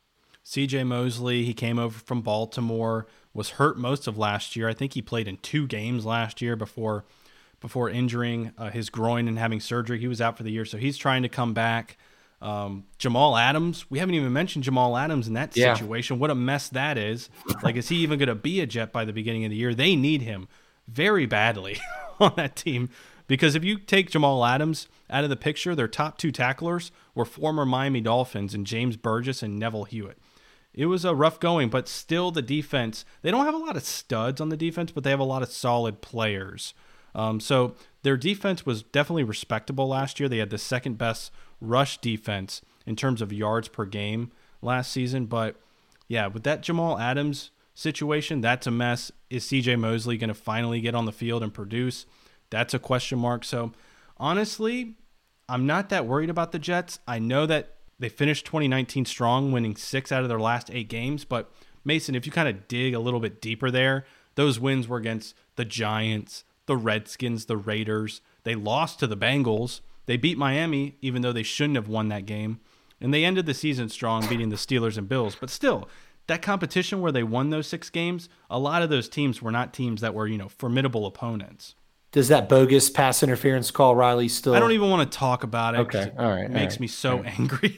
[0.43, 4.69] CJ Mosley, he came over from Baltimore, was hurt most of last year.
[4.69, 7.05] I think he played in two games last year before
[7.61, 9.99] before injuring uh, his groin and having surgery.
[9.99, 11.97] He was out for the year, so he's trying to come back.
[12.45, 15.73] Um, Jamal Adams, we haven't even mentioned Jamal Adams in that yeah.
[15.73, 16.19] situation.
[16.19, 17.29] What a mess that is.
[17.63, 19.73] Like, is he even going to be a Jet by the beginning of the year?
[19.73, 20.47] They need him
[20.87, 21.79] very badly
[22.19, 22.89] on that team
[23.27, 27.25] because if you take Jamal Adams out of the picture, their top two tacklers were
[27.25, 30.19] former Miami Dolphins and James Burgess and Neville Hewitt
[30.75, 33.83] it was a rough going, but still the defense, they don't have a lot of
[33.83, 36.73] studs on the defense, but they have a lot of solid players.
[37.15, 40.27] Um, so their defense was definitely respectable last year.
[40.27, 45.25] They had the second best rush defense in terms of yards per game last season.
[45.25, 45.55] But
[46.07, 49.11] yeah, with that Jamal Adams situation, that's a mess.
[49.29, 52.05] Is CJ Mosley going to finally get on the field and produce?
[52.49, 53.43] That's a question mark.
[53.43, 53.71] So
[54.17, 54.95] honestly,
[55.47, 56.99] I'm not that worried about the Jets.
[57.07, 61.25] I know that they finished 2019 strong, winning six out of their last eight games.
[61.25, 61.51] But
[61.83, 65.35] Mason, if you kind of dig a little bit deeper there, those wins were against
[65.55, 68.21] the Giants, the Redskins, the Raiders.
[68.43, 69.81] They lost to the Bengals.
[70.05, 72.59] They beat Miami, even though they shouldn't have won that game.
[73.01, 75.35] And they ended the season strong, beating the Steelers and Bills.
[75.35, 75.89] But still,
[76.27, 79.73] that competition where they won those six games, a lot of those teams were not
[79.73, 81.75] teams that were, you know, formidable opponents
[82.15, 84.55] does that bogus pass interference call Riley still?
[84.55, 85.79] I don't even want to talk about it.
[85.79, 86.45] Okay, all right.
[86.45, 87.39] It makes right, me so right.
[87.39, 87.77] angry.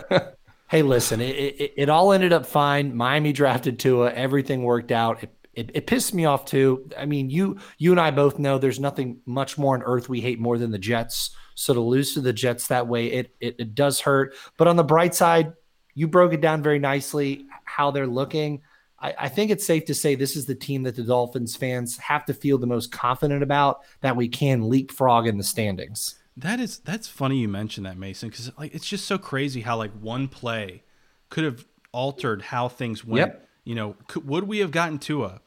[0.70, 2.96] hey, listen, it, it, it, all ended up fine.
[2.96, 4.10] Miami drafted Tua.
[4.10, 5.22] Everything worked out.
[5.22, 6.88] It, it, it pissed me off too.
[6.96, 10.20] I mean, you you and I both know there's nothing much more on earth we
[10.20, 11.30] hate more than the Jets.
[11.56, 14.36] So to lose to the Jets that way, it, it, it does hurt.
[14.56, 15.54] But on the bright side,
[15.94, 18.62] you broke it down very nicely how they're looking.
[19.00, 21.98] I, I, think it's safe to say this is the team that the Dolphins fans
[21.98, 26.14] have to feel the most confident about that we can leapfrog in the standings.
[26.36, 29.76] That is that's funny you mentioned that Mason because like it's just so crazy how
[29.76, 30.84] like one play
[31.30, 33.32] could have altered how things went.
[33.32, 33.48] Yep.
[33.64, 35.40] You know, could, would we have gotten Tua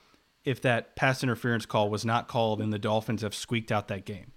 [0.46, 4.06] if that pass interference call was not called and the Dolphins have squeaked out that
[4.06, 4.32] game?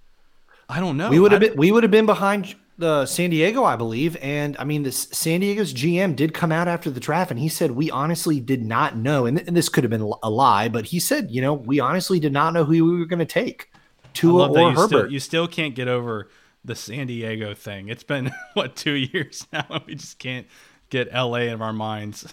[0.69, 1.11] I don't know.
[1.11, 4.17] We would have been we would have been behind the San Diego, I believe.
[4.21, 7.49] And I mean, this San Diego's GM did come out after the draft and he
[7.49, 9.27] said, We honestly did not know.
[9.27, 12.19] And, and this could have been a lie, but he said, You know, we honestly
[12.19, 13.71] did not know who we were going to take.
[14.13, 14.89] Tua or you Herbert.
[14.89, 16.29] Still, you still can't get over
[16.65, 17.89] the San Diego thing.
[17.89, 19.67] It's been, what, two years now?
[19.69, 20.47] And we just can't
[20.91, 22.33] get LA in our minds.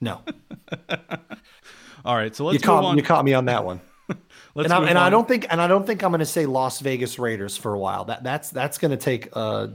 [0.00, 0.22] No.
[2.04, 2.34] All right.
[2.34, 2.96] So let's you caught, on.
[2.96, 3.80] You caught me on that one.
[4.54, 4.98] Let's and, I, and.
[4.98, 7.72] I, don't think and I don't think I'm going to say Las Vegas Raiders for
[7.72, 8.04] a while.
[8.04, 9.68] That that's that's going to take uh,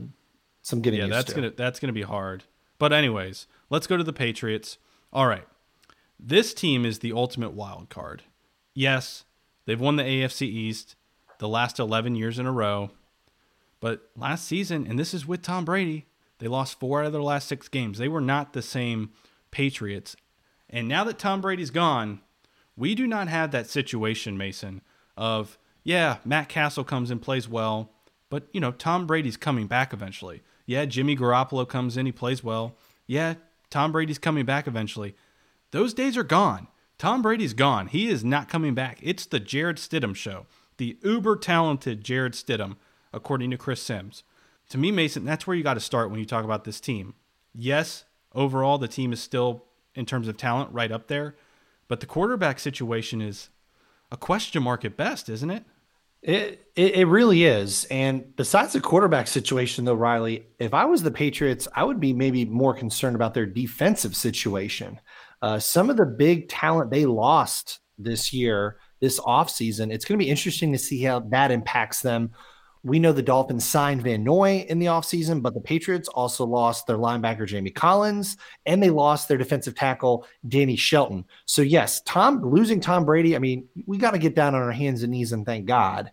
[0.62, 1.00] some getting.
[1.00, 1.34] Yeah, that's to.
[1.34, 2.44] gonna that's gonna be hard.
[2.78, 4.78] But anyways, let's go to the Patriots.
[5.12, 5.46] All right,
[6.18, 8.22] this team is the ultimate wild card.
[8.74, 9.24] Yes,
[9.66, 10.94] they've won the AFC East
[11.38, 12.90] the last 11 years in a row,
[13.80, 16.06] but last season, and this is with Tom Brady,
[16.38, 17.98] they lost four out of their last six games.
[17.98, 19.10] They were not the same
[19.50, 20.16] Patriots.
[20.70, 22.20] And now that Tom Brady's gone,
[22.76, 24.80] we do not have that situation, Mason,
[25.16, 27.90] of, yeah, Matt Cassel comes and plays well,
[28.30, 30.42] but, you know, Tom Brady's coming back eventually.
[30.64, 32.76] Yeah, Jimmy Garoppolo comes in, he plays well.
[33.06, 33.34] Yeah,
[33.68, 35.16] Tom Brady's coming back eventually.
[35.72, 36.68] Those days are gone.
[36.96, 37.88] Tom Brady's gone.
[37.88, 38.98] He is not coming back.
[39.02, 42.76] It's the Jarrett Stidham show, the uber talented Jarrett Stidham,
[43.12, 44.22] according to Chris Sims.
[44.68, 47.14] To me, Mason, that's where you got to start when you talk about this team.
[47.52, 51.36] Yes, overall, the team is still, in terms of talent, right up there.
[51.88, 53.48] But the quarterback situation is
[54.12, 55.64] a question mark at best, isn't it?
[56.22, 57.86] It, it, it really is.
[57.90, 62.12] And besides the quarterback situation, though, Riley, if I was the Patriots, I would be
[62.12, 65.00] maybe more concerned about their defensive situation.
[65.40, 70.24] Uh, some of the big talent they lost this year, this offseason, it's going to
[70.24, 72.32] be interesting to see how that impacts them
[72.82, 76.86] we know the Dolphins signed Van Noy in the offseason, but the Patriots also lost
[76.86, 81.26] their linebacker, Jamie Collins, and they lost their defensive tackle, Danny Shelton.
[81.44, 84.72] So, yes, Tom losing Tom Brady, I mean, we got to get down on our
[84.72, 86.10] hands and knees and thank God,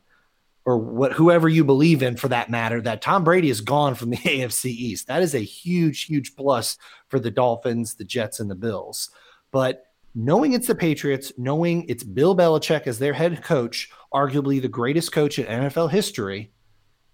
[0.66, 4.10] or what whoever you believe in for that matter, that Tom Brady is gone from
[4.10, 5.08] the AFC East.
[5.08, 6.78] That is a huge, huge plus
[7.08, 9.10] for the Dolphins, the Jets, and the Bills.
[9.52, 14.68] But knowing it's the Patriots, knowing it's Bill Belichick as their head coach, arguably the
[14.68, 16.52] greatest coach in NFL history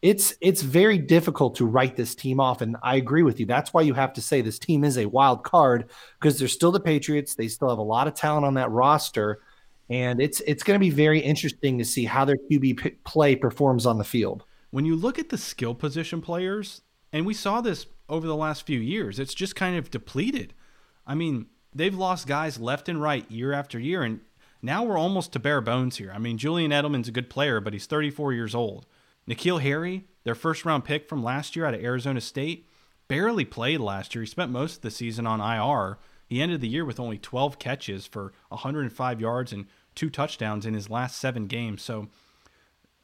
[0.04, 3.46] it's it's very difficult to write this team off and i agree with you.
[3.46, 5.90] That's why you have to say this team is a wild card
[6.20, 7.36] because they're still the patriots.
[7.36, 9.40] They still have a lot of talent on that roster
[9.90, 13.36] and it's it's going to be very interesting to see how their qb p- play
[13.36, 14.44] performs on the field.
[14.72, 16.82] When you look at the skill position players
[17.14, 20.54] and we saw this over the last few years it's just kind of depleted.
[21.08, 24.20] I mean they've lost guys left and right year after year and
[24.62, 26.12] now we're almost to bare bones here.
[26.14, 28.86] I mean julian edelman's a good player but he's 34 years old
[29.28, 32.68] N'Keal Harry, their first round pick from last year out of Arizona State,
[33.08, 34.24] barely played last year.
[34.24, 35.98] He spent most of the season on IR.
[36.28, 40.74] He ended the year with only 12 catches for 105 yards and two touchdowns in
[40.74, 41.82] his last seven games.
[41.82, 42.08] So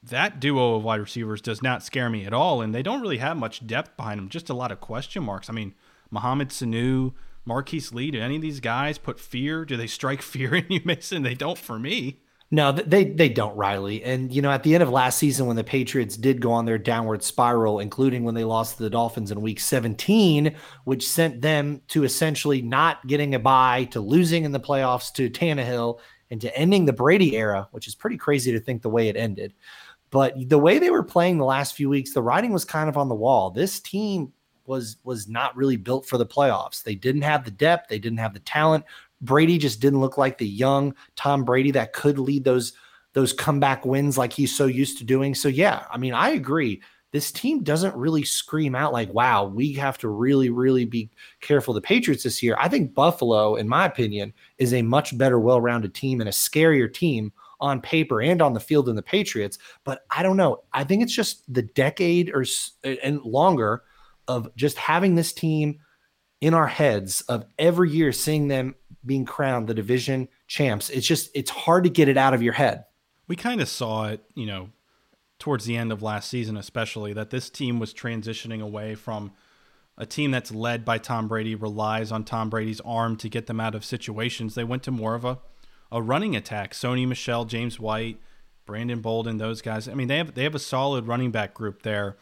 [0.02, 2.62] that duo of wide receivers does not scare me at all.
[2.62, 5.50] And they don't really have much depth behind them, just a lot of question marks.
[5.50, 5.74] I mean,
[6.10, 7.14] Mohamed Sanu,
[7.46, 9.66] Marquise Lee, do any of these guys put fear?
[9.66, 11.24] Do they strike fear in you, Mason?
[11.24, 12.22] They don't for me.
[12.52, 14.04] No, they they don't, Riley.
[14.04, 16.66] And you know, at the end of last season, when the Patriots did go on
[16.66, 21.42] their downward spiral, including when they lost to the Dolphins in Week 17, which sent
[21.42, 26.00] them to essentially not getting a bye, to losing in the playoffs to Tannehill,
[26.32, 29.16] and to ending the Brady era, which is pretty crazy to think the way it
[29.16, 29.54] ended.
[30.10, 32.98] But the way they were playing the last few weeks, the writing was kind of
[32.98, 33.52] on the wall.
[33.52, 34.34] This team
[34.66, 36.82] was was not really built for the playoffs.
[36.82, 38.86] They didn't have the depth, they didn't have the talent.
[39.22, 42.74] Brady just didn't look like the young Tom Brady that could lead those
[43.14, 45.34] those comeback wins like he's so used to doing.
[45.34, 46.82] So yeah, I mean, I agree.
[47.12, 51.10] This team doesn't really scream out like, "Wow, we have to really, really be
[51.42, 55.40] careful." The Patriots this year, I think Buffalo, in my opinion, is a much better,
[55.40, 59.58] well-rounded team and a scarier team on paper and on the field than the Patriots.
[59.84, 60.64] But I don't know.
[60.72, 62.46] I think it's just the decade or
[62.84, 63.84] and longer
[64.28, 65.80] of just having this team
[66.42, 68.76] in our heads of every year seeing them
[69.10, 70.92] being crowned the division champs.
[70.92, 72.86] It's just it's hard to get it out of your head.
[73.28, 74.70] We kind of saw it, you know,
[75.40, 79.32] towards the end of last season especially that this team was transitioning away from
[79.98, 83.60] a team that's led by Tom Brady relies on Tom Brady's arm to get them
[83.60, 84.54] out of situations.
[84.54, 85.40] They went to more of a
[85.92, 86.74] a running attack.
[86.74, 88.20] Sony Michel, James White,
[88.68, 89.88] Brandon Bolden, those guys.
[89.88, 92.16] I mean, they have they have a solid running back group there.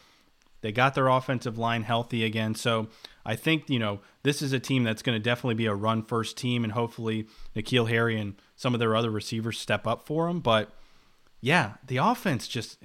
[0.61, 2.55] They got their offensive line healthy again.
[2.55, 2.87] So
[3.27, 6.01] I think, you know, this is a team that's going to definitely be a run
[6.01, 10.27] first team, and hopefully N'Keal Harry and some of their other receivers step up for
[10.27, 10.39] them.
[10.39, 10.71] But
[11.41, 12.79] yeah, the offense just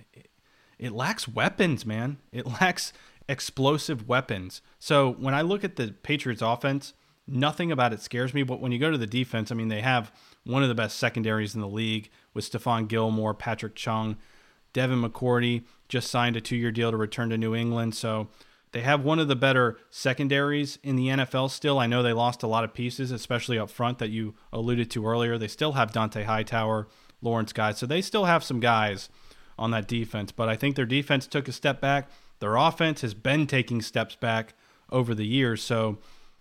[0.80, 2.18] it lacks weapons, man.
[2.32, 2.93] It lacks
[3.28, 4.62] explosive weapons.
[4.80, 6.93] So when I look at the Patriots offense,
[7.24, 8.43] nothing about it scares me.
[8.43, 10.12] But when you go to the defense, I mean, they have
[10.45, 14.16] one of the best secondaries in the league with Stephon Gilmore, Patrick Chung.
[14.72, 17.95] Devin McCourty just signed a two year deal to return to New England.
[17.95, 18.26] So
[18.73, 21.79] they have one of the better secondaries in the NFL still.
[21.79, 25.07] I know they lost a lot of pieces, especially up front that you alluded to
[25.07, 25.37] earlier.
[25.37, 26.89] They still have Dont'a Hightower,
[27.20, 27.73] Lawrence Guy.
[27.73, 29.11] So they still have some guys
[29.59, 30.33] on that defense.
[30.33, 32.11] But I think their defense took a step back.
[32.41, 34.55] Their offense has been taking steps back
[34.91, 35.62] over the years.
[35.62, 35.99] So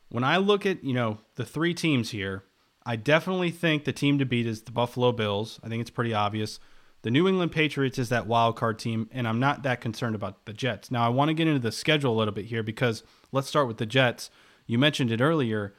[0.10, 2.44] when I look at, you know, the three teams here,
[2.86, 5.60] I definitely think the team to beat is the Buffalo Bills.
[5.64, 6.60] I think it's pretty obvious.
[7.04, 10.45] The New England Patriots is that wild card team, and I'm not that concerned about
[10.45, 10.91] the Jets.
[10.91, 13.68] Now, I want to get into the schedule a little bit here because let's start
[13.68, 14.30] with the Jets.
[14.68, 15.74] You mentioned it earlier.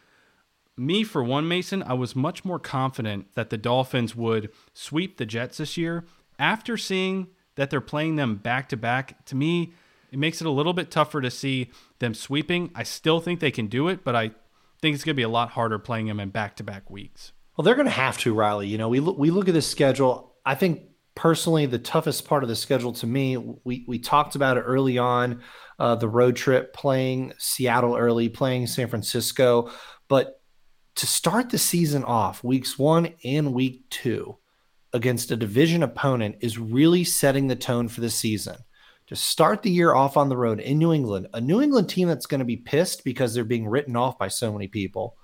[0.77, 5.27] Me, for one, Mason, I was much more confident that the Dolphins would sweep the
[5.27, 6.05] Jets this year.
[6.39, 9.75] After seeing that they're playing them back to back, to me,
[10.11, 11.71] it makes it a little bit tougher to see
[12.01, 12.71] them sweeping.
[12.75, 14.33] I still think they can do it, but I
[14.81, 17.33] think it's going to be a lot harder playing them in back to back weeks.
[17.57, 18.67] Well, they're going to have to, Riley.
[18.67, 20.35] You know, we look, we look at this schedule.
[20.45, 20.83] I think
[21.15, 24.99] personally, the toughest part of the schedule to me, we we talked about it early
[24.99, 25.43] on,
[25.79, 29.71] uh, the road trip, playing Seattle early, playing San Francisco,
[30.09, 30.41] but
[30.97, 34.37] to start the season off, weeks one and week two,
[34.93, 38.57] against a division opponent is really setting the tone for the season
[39.07, 42.09] to start the year off on the road in New England, a New England team
[42.09, 45.17] that's going to be pissed because they're being written off by so many people.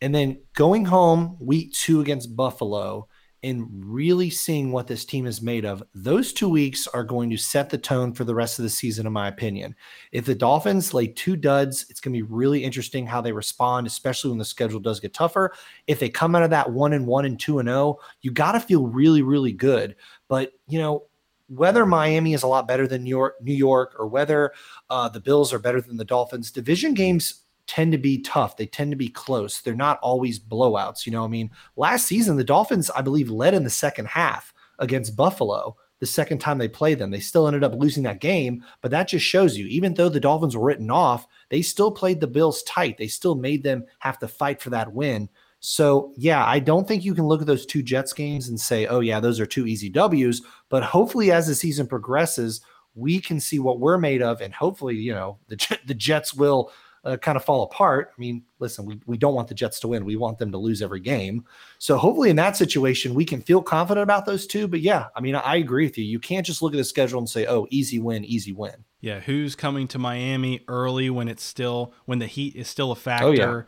[0.00, 3.08] And then going home week two against Buffalo
[3.42, 7.36] and really seeing what this team is made of, those two weeks are going to
[7.36, 9.74] set the tone for the rest of the season, in my opinion.
[10.12, 13.86] If the Dolphins lay two duds, it's going to be really interesting how they respond,
[13.86, 15.52] especially when the schedule does get tougher.
[15.86, 18.52] If they come out of that one and one and two and oh, you got
[18.52, 19.96] to feel really, really good.
[20.28, 21.04] But, you know,
[21.48, 24.52] whether Miami is a lot better than New York, New York or whether
[24.88, 28.56] uh, the Bills are better than the Dolphins, division games tend to be tough.
[28.56, 29.60] They tend to be close.
[29.60, 31.06] They're not always blowouts.
[31.06, 34.52] You know, I mean, last season, the Dolphins, I believe, led in the second half
[34.80, 37.12] against Buffalo the second time they played them.
[37.12, 40.18] They still ended up losing that game, but that just shows you, even though the
[40.18, 42.98] Dolphins were written off, they still played the Bills tight.
[42.98, 45.28] They still made them have to fight for that win.
[45.60, 48.86] So, yeah, I don't think you can look at those two Jets games and say,
[48.86, 50.42] oh, yeah, those are two easy W's.
[50.70, 52.62] But hopefully, as the season progresses,
[52.96, 54.40] we can see what we're made of.
[54.40, 56.72] And hopefully, you know, the, the Jets will
[57.04, 58.12] uh, kind of fall apart.
[58.16, 60.04] I mean, listen, we, we don't want the Jets to win.
[60.04, 61.44] We want them to lose every game.
[61.78, 64.68] So, hopefully, in that situation, we can feel confident about those two.
[64.68, 66.04] But yeah, I mean, I agree with you.
[66.04, 68.84] You can't just look at the schedule and say, oh, easy win, easy win.
[69.00, 72.96] Yeah, who's coming to Miami early when it's still when the heat is still a
[72.96, 73.26] factor?
[73.26, 73.62] Oh, yeah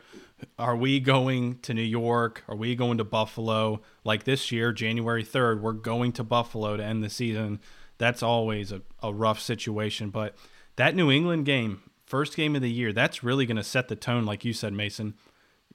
[0.57, 2.43] are we going to New York?
[2.47, 3.81] Are we going to Buffalo?
[4.03, 7.59] Like this year, January 3rd, we're going to Buffalo to end the season.
[7.97, 10.09] That's always a, a rough situation.
[10.09, 10.35] But
[10.75, 11.81] that New England game,
[12.13, 14.71] first game of the year, that's really going to set the tone, like you said,
[14.71, 15.15] Mason.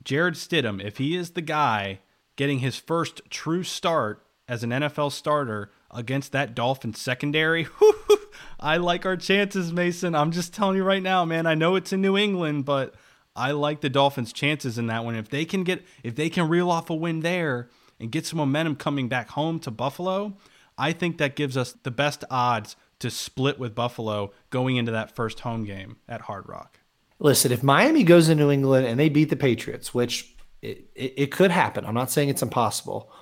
[0.05, 1.99] Jarrett Stidham, if he is the guy
[2.36, 7.66] getting his first true start as an NFL starter against that Dolphins secondary,
[8.61, 10.14] I like our chances, Mason.
[10.14, 11.47] I'm just telling you right now, man.
[11.47, 12.95] I know it's in New England, but–
[13.39, 15.14] I like the Dolphins' chances in that one.
[15.14, 17.68] If they can get if they can reel off a win there
[18.01, 20.36] and get some momentum coming back home to Buffalo,
[20.76, 25.14] I think that gives us the best odds to split with Buffalo going into that
[25.14, 26.80] first home game at Hard Rock.
[27.20, 31.14] Listen, if Miami goes to New England and they beat the Patriots, which it, it,
[31.16, 33.12] it could happen, I'm not saying it's impossible.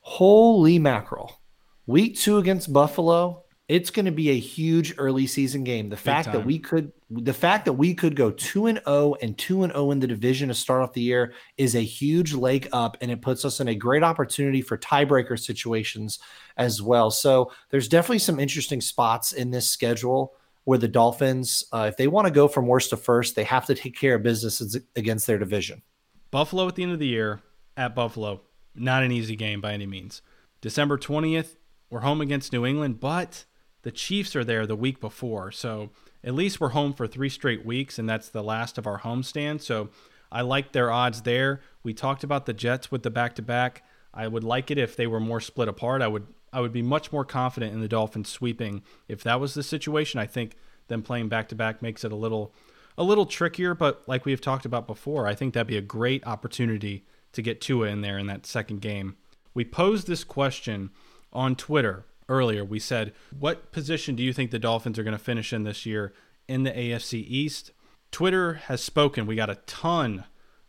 [0.00, 1.40] Holy mackerel.
[1.86, 5.88] Week two against Buffalo, it's going to be a huge early season game.
[5.88, 6.36] The Big fact time.
[6.36, 9.72] that we could the fact that we could go 2 and 0 and 2 and
[9.72, 13.10] 0 in the division to start off the year is a huge leg up and
[13.10, 16.18] it puts us in a great opportunity for tiebreaker situations
[16.56, 17.10] as well.
[17.10, 20.34] So there's definitely some interesting spots in this schedule
[20.64, 23.66] where the Dolphins uh, if they want to go from worst to first, they have
[23.66, 25.82] to take care of business against their division.
[26.30, 27.40] Buffalo at the end of the year
[27.76, 28.42] at Buffalo,
[28.74, 30.22] not an easy game by any means.
[30.60, 31.56] December 20th,
[31.90, 33.44] we're home against New England, but
[33.82, 35.50] the Chiefs are there the week before.
[35.50, 35.90] So
[36.24, 39.60] at least we're home for three straight weeks, and that's the last of our homestand.
[39.60, 39.90] So
[40.30, 41.60] I like their odds there.
[41.82, 43.82] We talked about the Jets with the back to back.
[44.14, 46.00] I would like it if they were more split apart.
[46.00, 49.54] I would I would be much more confident in the Dolphins sweeping if that was
[49.54, 50.20] the situation.
[50.20, 50.56] I think
[50.88, 52.54] them playing back to back makes it a little
[52.98, 56.26] a little trickier, but like we've talked about before, I think that'd be a great
[56.26, 59.16] opportunity to get Tua in there in that second game.
[59.54, 60.90] We posed this question
[61.32, 65.22] on Twitter earlier, we said, what position do you think the Dolphins are going to
[65.22, 66.12] finish in this year
[66.48, 67.72] in the AFC East?
[68.10, 69.26] Twitter has spoken.
[69.26, 70.24] We got a ton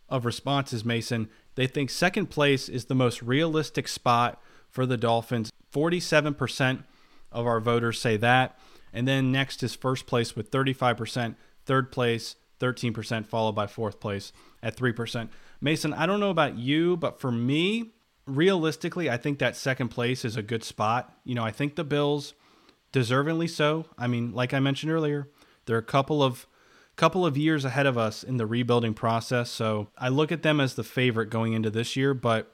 [0.10, 1.30] of responses, Mason.
[1.56, 5.52] They think second place is the most realistic spot for the Dolphins.
[5.74, 6.84] 47%
[7.32, 8.58] of our voters say that.
[8.94, 14.32] And then next is first place with 35%, third place, 13%, followed by fourth place
[14.62, 15.30] at 3%.
[15.60, 17.94] Mason, I don't know about you, but for me,
[18.28, 21.18] realistically, I think that second place is a good spot.
[21.24, 22.34] You know, I think the Bills
[22.92, 23.86] deservingly so.
[23.98, 25.28] I mean, like I mentioned earlier,
[25.66, 26.48] they're a couple of
[26.96, 29.50] couple of years ahead of us in the rebuilding process.
[29.50, 32.52] So I look at them as the favorite going into this year, but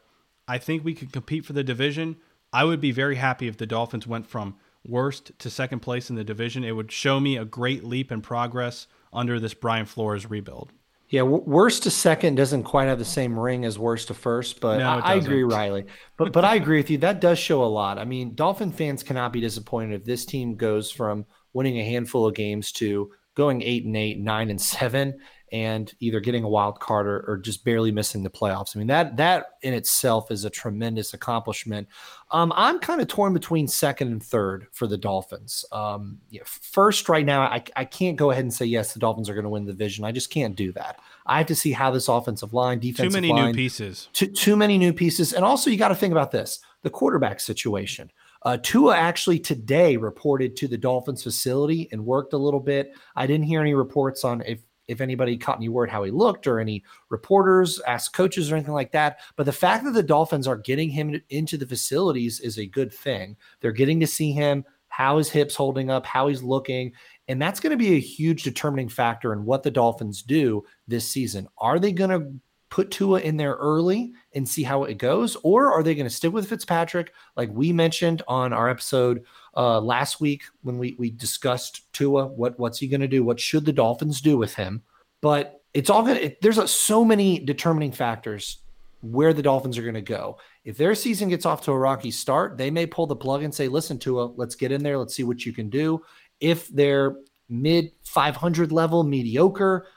[0.48, 2.16] I think we can compete for the division.
[2.52, 6.16] I would be very happy if the Dolphins went from worst to second place in
[6.16, 6.64] the division.
[6.64, 10.72] It would show me a great leap in progress under this Brian Flores rebuild.
[11.10, 14.78] Yeah, worst to second doesn't quite have the same ring as worst to first, but
[14.78, 15.88] no, I, I, agree, Riley.
[16.18, 17.00] But but I agree with you.
[17.00, 17.98] That does show a lot.
[17.98, 22.28] I mean, Dolphin fans cannot be disappointed if this team goes from winning a handful
[22.28, 25.18] of games to going eight and eight, nine and seven,
[25.52, 28.76] and either getting a wild card or, or, just barely missing the playoffs.
[28.76, 31.88] I mean that that in itself is a tremendous accomplishment.
[32.32, 35.66] Um, I'm kind of torn between second and third for the Dolphins.
[35.72, 39.30] Um, yeah, first, right now, I, I can't go ahead and say yes, the Dolphins
[39.30, 40.06] are going to win the division.
[40.06, 41.00] I just can't do that.
[41.26, 44.28] I have to see how this offensive line, defensive too many line, new pieces, too,
[44.28, 48.12] too many new pieces, and also you got to think about this: the quarterback situation.
[48.44, 52.94] Uh, Tua actually today reported to the Dolphins facility and worked a little bit.
[53.16, 54.60] I didn't hear any reports on if
[54.90, 58.74] if anybody caught any word how he looked or any reporters asked coaches or anything
[58.74, 59.20] like that.
[59.36, 62.92] But the fact that the Dolphins are getting him into the facilities is a good
[62.92, 63.38] thing.
[63.62, 66.92] They're getting to see him, how his hips holding up, how he's looking.
[67.28, 71.08] And that's going to be a huge determining factor in what the Dolphins do this
[71.08, 71.48] season.
[71.60, 72.34] Are they going to
[72.70, 75.38] put Tua in there early and see how it goes?
[75.44, 79.24] Or are they going to stick with Fitzpatrick, like we mentioned on our episode
[79.56, 82.28] uh, last week when we we discussed Tua?
[82.28, 83.24] What what's he going to do?
[83.24, 84.82] What should the Dolphins do with him?
[85.22, 86.36] But it's all going to.
[86.42, 88.60] There's a, so many determining factors
[89.02, 90.38] where the Dolphins are going to go.
[90.66, 93.54] If their season gets off to a rocky start, they may pull the plug and
[93.54, 94.98] say, "Listen, Tua, let's get in there.
[94.98, 96.04] Let's see what you can do."
[96.40, 97.16] If they're
[97.50, 99.88] mid 500 level, mediocre,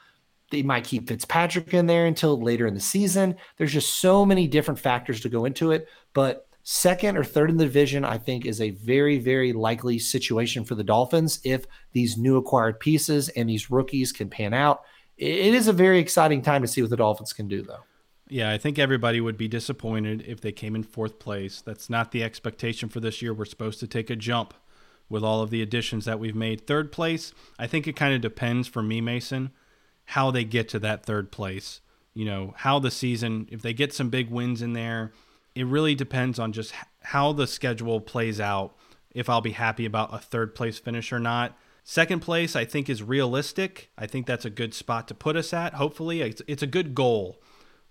[0.51, 3.35] they might keep Fitzpatrick in there until later in the season.
[3.57, 5.87] There's just so many different factors to go into it.
[6.13, 10.65] But second or third in the division, I think, is a very, very likely situation
[10.65, 14.83] for the Dolphins if these new acquired pieces and these rookies can pan out.
[15.17, 17.83] It is a very exciting time to see what the Dolphins can do, though.
[18.29, 21.61] Yeah, I think everybody would be disappointed if they came in fourth place.
[21.61, 23.33] That's not the expectation for this year.
[23.33, 24.53] We're supposed to take a jump
[25.09, 26.65] with all of the additions that we've made.
[26.65, 29.51] Third place, I think it kind of depends for me, Mason
[30.05, 31.81] how they get to that third place.
[32.13, 35.13] You know, how the season, if they get some big wins in there,
[35.55, 38.75] it really depends on just how the schedule plays out.
[39.13, 41.57] If I'll be happy about a third place finish or not.
[41.83, 43.91] Second place, I think, is realistic.
[43.97, 45.75] I think that's a good spot to put us at.
[45.75, 47.41] Hopefully, it's, it's a good goal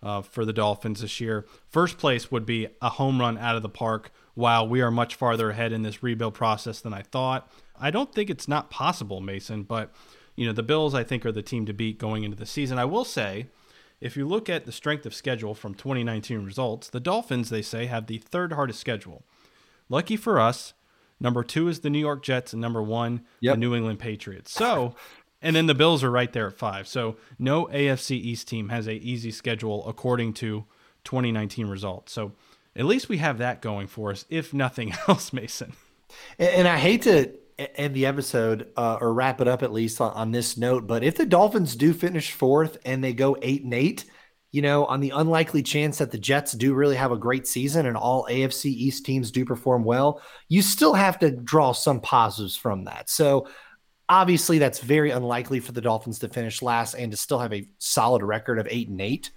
[0.03, 1.47] uh, for the Dolphins this year.
[1.69, 4.11] First place would be a home run out of the park.
[4.35, 7.53] While we are much farther ahead in this rebuild process than I thought.
[7.79, 9.93] I don't think it's not possible, Mason, but
[10.37, 12.79] you know, the Bills, I think, are the team to beat going into the season.
[12.79, 13.49] I will say,
[14.03, 17.87] if you look at the strength of schedule from 2019 results, the Dolphins, they say,
[17.87, 19.23] have the third hardest schedule.
[19.89, 20.75] Lucky for us,
[21.21, 23.55] number two is the New York Jets, and number one, yep.
[23.55, 24.53] the New England Patriots.
[24.53, 24.97] So,
[25.41, 26.89] and then the Bills are right there at five.
[26.89, 30.65] So, no AFC East team has a easy schedule according to
[31.05, 32.13] 2019 results.
[32.13, 32.33] So,
[32.75, 35.75] at least we have that going for us, if nothing else, Mason.
[36.39, 37.33] And I hate to
[37.77, 40.87] end the episode uh, or wrap it up at least on, on, this note.
[40.87, 44.05] But if the Dolphins do finish fourth and they go eight and eight,
[44.51, 47.87] you know, on the unlikely chance that the Jets do really have a great season
[47.87, 52.57] and all AFC East teams do perform well, you still have to draw some positives
[52.57, 53.09] from that.
[53.09, 53.49] So
[54.09, 57.69] obviously, that's very unlikely for the Dolphins to finish last and to still have a
[57.79, 59.31] solid record of eight and eight.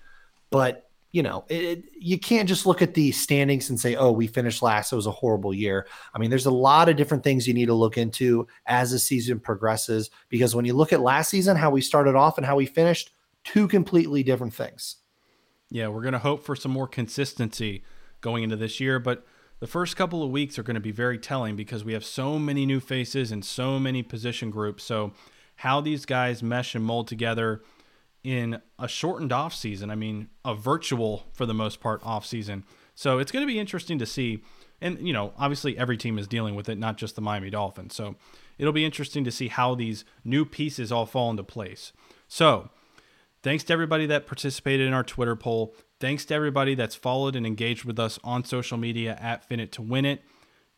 [0.52, 0.85] But
[1.16, 4.62] you know, it, you can't just look at the standings and say, oh, we finished
[4.62, 4.92] last.
[4.92, 5.88] It was a horrible year.
[6.14, 9.00] I mean, there's a lot of different things you need to look into as the
[9.00, 12.58] season progresses because when you look at last season, how we started off and how
[12.58, 13.12] we finished,
[13.46, 14.98] two completely different things.
[15.70, 17.86] Yeah, we're going to hope for some more consistency
[18.20, 19.26] going into this year, but
[19.62, 22.38] the first couple of weeks are going to be very telling because we have so
[22.38, 24.84] many new faces and so many position groups.
[24.84, 25.14] So,
[25.60, 27.62] how these guys mesh and mold together
[28.26, 29.92] in a shortened off season.
[29.92, 32.66] I mean, a virtual for the most part off season.
[32.96, 34.42] So it's going to be interesting to see.
[34.82, 37.96] And you know, obviously every team is dealing with it, not just the Miami Dolphins.
[37.96, 38.16] So
[38.58, 41.94] it'll be interesting to see how these new pieces all fall into place.
[42.28, 42.72] So
[43.44, 45.76] thanks to everybody that participated in our Twitter poll.
[46.00, 49.72] Thanks to everybody that's followed and engaged with us on social media at Fin It
[49.74, 50.24] to Win It.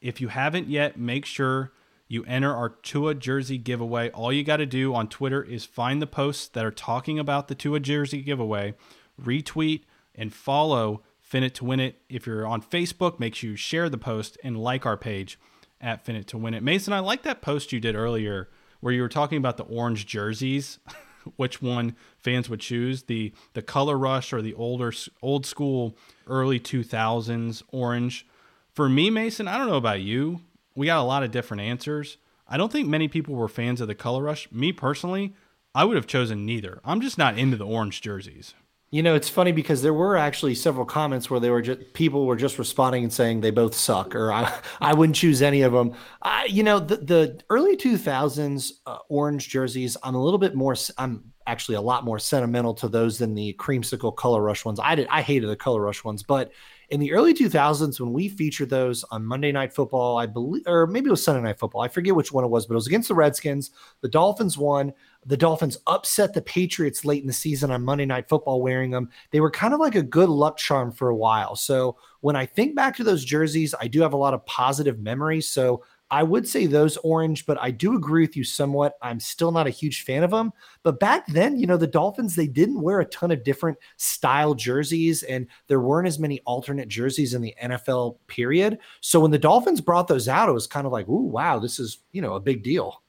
[0.01, 1.71] If you haven't yet, make sure
[2.07, 4.09] you enter our Tua jersey giveaway.
[4.11, 7.47] All you got to do on Twitter is find the posts that are talking about
[7.47, 8.75] the Tua jersey giveaway,
[9.21, 9.83] retweet,
[10.15, 12.01] and follow Fin It to Win It.
[12.09, 15.37] If you're on Facebook, make sure you share the post and like our page
[15.81, 16.63] at Fin It to Win It.
[16.63, 18.49] Mason, I like that post you did earlier
[18.79, 20.79] where you were talking about the orange jerseys,
[21.35, 26.59] which one fans would choose the the color rush or the older old school early
[26.59, 28.25] 2000s orange.
[28.73, 30.41] For me, Mason, I don't know about you
[30.77, 32.17] we got a lot of different answers.
[32.47, 34.49] I don't think many people were fans of the color rush.
[34.51, 35.33] Me personally,
[35.73, 36.79] I would have chosen neither.
[36.85, 38.53] I'm just not into the orange jerseys.
[38.91, 42.27] You know, it's funny because there were actually several comments where they were just people
[42.27, 45.73] were just responding and saying they both suck, or I, I wouldn't choose any of
[45.73, 45.93] them.
[46.21, 50.75] I, you know, the, the early 2000s uh, orange jerseys, I'm a little bit more,
[50.99, 54.79] I'm actually a lot more sentimental to those than the creamsicle color rush ones.
[54.81, 56.51] I did, I hated the color rush ones, but
[56.89, 60.87] in the early 2000s when we featured those on Monday Night Football, I believe, or
[60.87, 61.81] maybe it was Sunday Night Football.
[61.81, 63.71] I forget which one it was, but it was against the Redskins.
[64.01, 64.93] The Dolphins won.
[65.25, 69.09] The Dolphins upset the Patriots late in the season on Monday Night Football wearing them.
[69.31, 71.57] They were kind of like a good luck charm for a while.
[71.57, 74.99] So when I think back to those jerseys, I do have a lot of positive
[74.99, 75.49] memories.
[75.49, 78.93] So I would say those orange, but I do agree with you somewhat.
[79.01, 80.53] I'm still not a huge fan of them.
[80.83, 84.53] But back then, you know, the Dolphins, they didn't wear a ton of different style
[84.53, 88.79] jerseys, and there weren't as many alternate jerseys in the NFL period.
[89.01, 91.77] So when the Dolphins brought those out, it was kind of like, ooh, wow, this
[91.77, 93.01] is, you know, a big deal.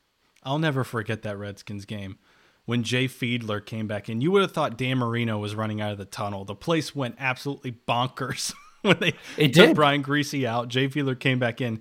[0.43, 2.19] I'll never forget that Redskins game
[2.65, 4.21] when Jay Fiedler came back in.
[4.21, 6.45] You would have thought Dan Marino was running out of the tunnel.
[6.45, 9.77] The place went absolutely bonkers when they it took did.
[9.77, 10.69] Brian Griese out.
[10.69, 11.81] Jay Fiedler came back in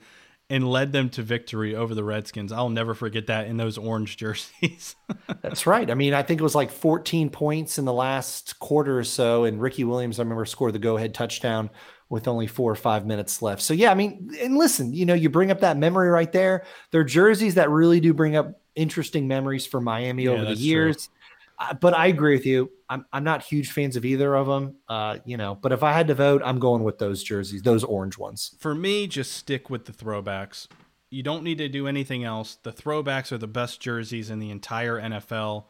[0.49, 2.51] and led them to victory over the Redskins.
[2.51, 4.95] I'll never forget that in those orange jerseys.
[5.41, 5.89] That's right.
[5.89, 9.43] I mean, I think it was like 14 points in the last quarter or so.
[9.43, 11.69] And Ricky Williams, I remember, scored the go ahead touchdown
[12.09, 13.61] with only four or five minutes left.
[13.61, 16.63] So, yeah, I mean, and listen, you know, you bring up that memory right there.
[16.91, 21.09] They're jerseys that really do bring up interesting memories for Miami Yeah, over the years.
[21.81, 22.71] But I agree with you.
[22.89, 25.91] I'm, I'm not huge fans of either of them, uh, you know, but if I
[25.91, 28.55] had to vote, I'm going with those jerseys, those orange ones.
[28.59, 30.67] For me, just stick with the throwbacks.
[31.09, 32.57] You don't need to do anything else.
[32.61, 35.65] The throwbacks are the best jerseys in the entire NFL.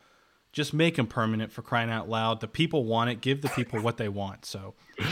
[0.52, 2.42] Just make them permanent for crying out loud.
[2.42, 3.22] The people want it.
[3.22, 4.46] Give the people what they want.
[4.46, 4.74] So,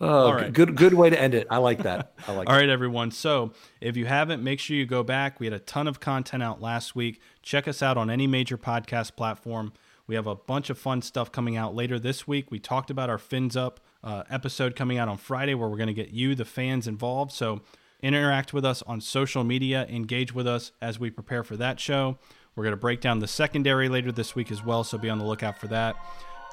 [0.00, 0.52] Oh, right.
[0.52, 1.48] good, good way to end it.
[1.50, 2.12] I like that.
[2.28, 3.10] I like all right, everyone.
[3.10, 5.40] So, if you haven't, make sure you go back.
[5.40, 7.20] We had a ton of content out last week.
[7.42, 9.72] Check us out on any major podcast platform.
[10.08, 12.50] We have a bunch of fun stuff coming out later this week.
[12.50, 15.88] We talked about our Fins Up uh, episode coming out on Friday, where we're going
[15.88, 17.30] to get you, the fans, involved.
[17.30, 17.60] So
[18.02, 22.16] interact with us on social media, engage with us as we prepare for that show.
[22.56, 25.18] We're going to break down the secondary later this week as well, so be on
[25.18, 25.94] the lookout for that.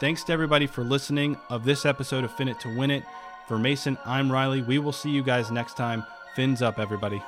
[0.02, 3.04] Thanks to everybody for listening of this episode of Fin It to Win It.
[3.48, 4.62] For Mason, I'm Riley.
[4.62, 6.04] We will see you guys next time.
[6.36, 7.22] Fins up, everybody.